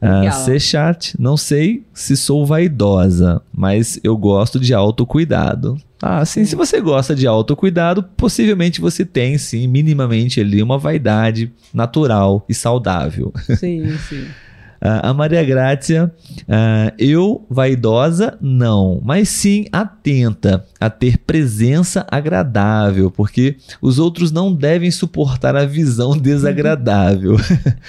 [0.00, 0.30] Ah.
[0.32, 5.76] C-Chat, não sei se sou vaidosa, mas eu gosto de autocuidado.
[6.00, 11.52] Ah, sim, se você gosta de autocuidado, possivelmente você tem, sim, minimamente ali uma vaidade
[11.72, 13.32] natural e saudável.
[13.56, 14.26] Sim, sim.
[14.84, 16.12] Ah, a Maria Grácia,
[16.48, 24.52] ah, eu vaidosa, não, mas sim atenta a ter presença agradável, porque os outros não
[24.52, 27.36] devem suportar a visão desagradável.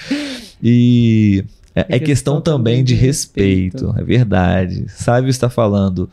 [0.61, 1.43] e
[1.75, 3.99] é, é questão, também de respeito, respeito.
[3.99, 4.85] é verdade.
[4.89, 6.09] Sábio está falando,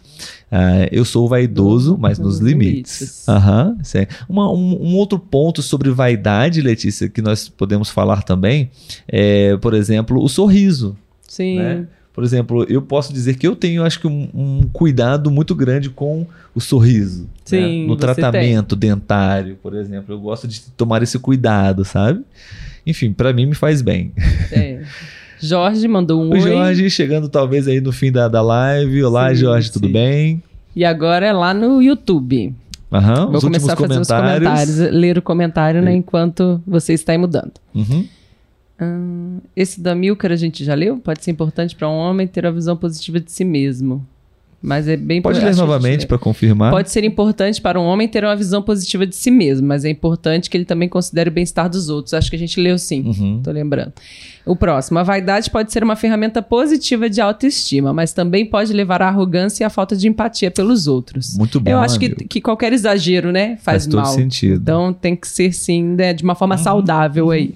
[0.51, 3.01] ah, eu sou vaidoso, mas nos Nos limites.
[3.01, 3.29] limites.
[3.29, 3.77] Aham.
[4.29, 8.71] Uma- um, um outro ponto sobre vaidade, Letícia, que nós podemos falar também,
[9.07, 10.97] é, por exemplo, o sorriso.
[11.29, 11.59] Sim.
[11.59, 11.87] né?
[12.13, 15.89] Por exemplo, eu posso dizer que eu tenho, acho que, um, um cuidado muito grande
[15.89, 17.23] com o sorriso.
[17.23, 17.29] né?
[17.45, 20.13] Sim, No você tratamento dentário, por exemplo.
[20.13, 22.23] Eu gosto de tomar esse cuidado, sabe?
[22.85, 24.13] Enfim, pra mim me faz bem.
[24.51, 24.83] É.
[25.41, 26.41] Jorge mandou um O oi.
[26.41, 29.03] Jorge chegando talvez aí no fim da, da live.
[29.05, 29.93] Olá, Sim, Jorge, tudo sim.
[29.93, 30.43] bem?
[30.77, 32.55] E agora é lá no YouTube.
[32.93, 34.39] Aham, Vou começar a fazer os comentários.
[34.49, 37.53] comentários, ler o comentário, né, enquanto você está aí mudando.
[37.75, 38.05] Uhum.
[38.83, 40.97] Hum, esse da Milker a gente já leu?
[40.99, 44.05] Pode ser importante para um homem ter a visão positiva de si mesmo.
[44.63, 46.71] Mas é bem Pode ler novamente para confirmar.
[46.71, 49.89] Pode ser importante para um homem ter uma visão positiva de si mesmo, mas é
[49.89, 52.13] importante que ele também considere o bem-estar dos outros.
[52.13, 53.03] Acho que a gente leu sim.
[53.07, 53.41] Uhum.
[53.43, 53.93] Tô lembrando.
[54.45, 54.99] O próximo.
[54.99, 59.65] A vaidade pode ser uma ferramenta positiva de autoestima, mas também pode levar à arrogância
[59.65, 61.39] e à falta de empatia pelos outros.
[61.39, 61.71] Muito bom.
[61.71, 64.13] Eu acho que, que qualquer exagero, né, faz, Faz todo mal.
[64.13, 64.57] sentido.
[64.57, 64.63] Uhum.
[64.63, 67.55] Então tem que ser sim, né, de uma forma saudável aí.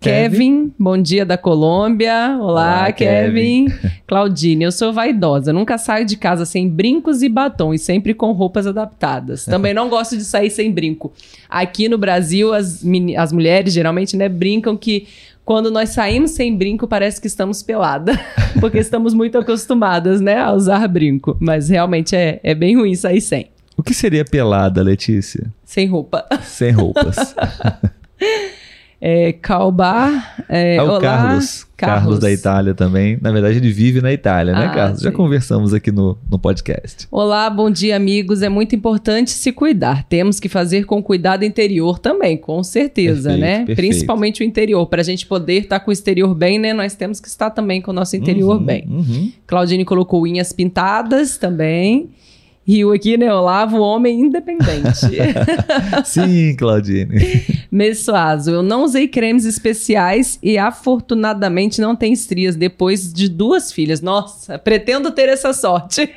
[0.00, 0.30] Kevin.
[0.30, 2.38] Kevin, bom dia da Colômbia.
[2.40, 3.66] Olá, Olá, Kevin.
[4.08, 5.52] Claudine, eu sou vaidosa.
[5.52, 9.44] Nunca saio de casa sem brincos e batom e sempre com roupas adaptadas.
[9.44, 11.12] Também não gosto de sair sem brinco.
[11.50, 12.82] Aqui no Brasil, as,
[13.18, 15.06] as mulheres geralmente né, brincam que
[15.44, 18.18] quando nós saímos sem brinco, parece que estamos pelada.
[18.58, 21.36] Porque estamos muito acostumadas né, a usar brinco.
[21.38, 23.50] Mas realmente é, é bem ruim sair sem.
[23.76, 25.52] O que seria pelada, Letícia?
[25.62, 26.24] Sem roupa.
[26.42, 27.34] Sem roupas.
[29.00, 30.44] É, Calbar.
[30.46, 31.66] É, É o olá, Carlos.
[31.74, 33.16] Carlos da Itália também.
[33.22, 35.00] Na verdade, ele vive na Itália, né, Ah, Carlos?
[35.00, 35.16] Já sim.
[35.16, 37.08] conversamos aqui no, no podcast.
[37.10, 38.42] Olá, bom dia, amigos.
[38.42, 40.04] É muito importante se cuidar.
[40.04, 43.56] Temos que fazer com cuidado interior também, com certeza, Perfeito, né?
[43.64, 43.76] perfeito.
[43.78, 44.84] Principalmente o interior.
[44.86, 46.74] Para a gente poder estar com o exterior bem, né?
[46.74, 48.84] Nós temos que estar também com o nosso interior Uhum, bem.
[48.86, 49.32] uhum.
[49.46, 52.10] Claudine colocou unhas pintadas também.
[52.66, 53.32] Riu aqui, né?
[53.32, 55.08] Olavo, homem independente.
[56.04, 57.42] Sim, Claudine.
[57.72, 64.00] Messoazo, eu não usei cremes especiais e afortunadamente não tem estrias depois de duas filhas.
[64.00, 66.08] Nossa, pretendo ter essa sorte.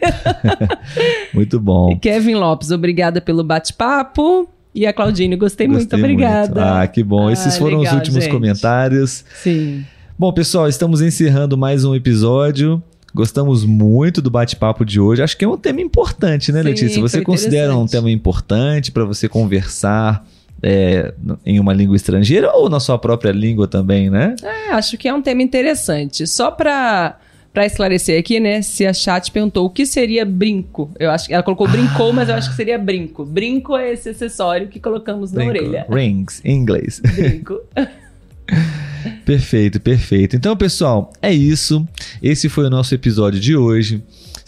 [1.33, 1.97] Muito bom.
[2.01, 4.47] Kevin Lopes, obrigada pelo bate-papo.
[4.75, 6.81] E a Claudine, gostei, muito, Gostei obrigada.
[6.81, 7.29] Ah, que bom.
[7.29, 8.31] Esses Ah, foram os legal, últimos gente.
[8.33, 9.23] comentários.
[9.35, 9.85] Sim.
[10.17, 12.81] Bom, pessoal, estamos encerrando mais um episódio.
[13.13, 15.21] Gostamos muito do bate-papo de hoje.
[15.21, 17.01] Acho que é um tema importante, né, Sim, Letícia?
[17.01, 20.25] Você considera um tema importante para você conversar
[20.61, 21.13] é,
[21.45, 24.35] em uma língua estrangeira ou na sua própria língua também, né?
[24.41, 26.25] É, acho que é um tema interessante.
[26.25, 27.17] Só para
[27.53, 28.63] para esclarecer aqui, né?
[28.63, 30.89] Se a chat perguntou o que seria brinco.
[30.97, 33.23] Eu acho que ela colocou brincou, mas eu acho que seria brinco.
[33.23, 35.63] Brinco é esse acessório que colocamos na Brinco.
[35.65, 35.85] orelha.
[35.87, 36.99] Rings, em inglês.
[36.99, 37.59] Brinco.
[39.25, 40.35] Perfeito, perfeito.
[40.35, 41.87] Então, pessoal, é isso.
[42.21, 44.01] Esse foi o nosso episódio de hoje.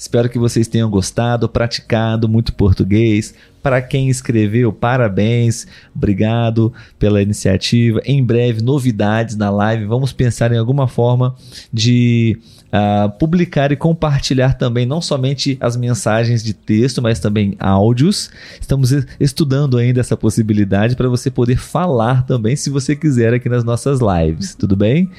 [0.06, 3.34] Espero que vocês tenham gostado, praticado muito português.
[3.64, 5.66] Para quem escreveu, parabéns.
[5.96, 8.00] Obrigado pela iniciativa.
[8.06, 9.86] Em breve, novidades na live.
[9.86, 11.36] Vamos pensar em alguma forma
[11.74, 12.38] de
[12.72, 18.30] ah, publicar e compartilhar também, não somente as mensagens de texto, mas também áudios.
[18.62, 23.64] Estamos estudando ainda essa possibilidade para você poder falar também, se você quiser, aqui nas
[23.64, 24.54] nossas lives.
[24.54, 25.10] Tudo bem?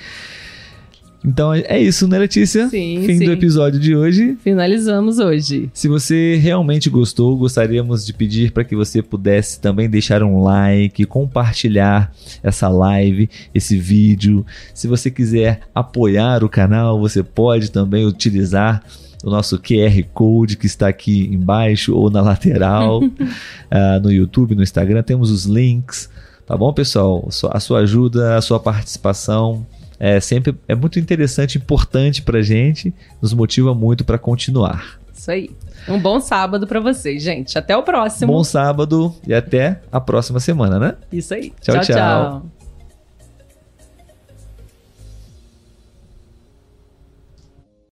[1.27, 2.69] Então é isso, né, Letícia?
[2.69, 3.25] Sim, Fim sim.
[3.25, 4.39] do episódio de hoje.
[4.45, 5.69] Finalizamos hoje.
[5.75, 11.05] Se você realmente gostou, gostaríamos de pedir para que você pudesse também deixar um like,
[11.07, 12.15] compartilhar
[12.45, 14.47] essa live, esse vídeo.
[14.73, 18.85] Se você quiser apoiar o canal, você pode também utilizar
[19.25, 23.01] o nosso QR Code que está aqui embaixo ou na lateral,
[23.69, 25.03] ah, no YouTube, no Instagram.
[25.03, 26.09] Temos os links,
[26.47, 27.29] tá bom, pessoal?
[27.51, 29.67] A sua ajuda, a sua participação
[29.99, 34.99] é sempre é muito interessante, importante pra gente, nos motiva muito para continuar.
[35.15, 35.51] Isso aí.
[35.89, 37.57] Um bom sábado para vocês, gente.
[37.59, 38.33] Até o próximo.
[38.33, 40.95] Bom sábado e até a próxima semana, né?
[41.13, 41.53] Isso aí.
[41.61, 41.85] Tchau, tchau.
[41.85, 41.97] tchau.
[41.97, 42.56] tchau.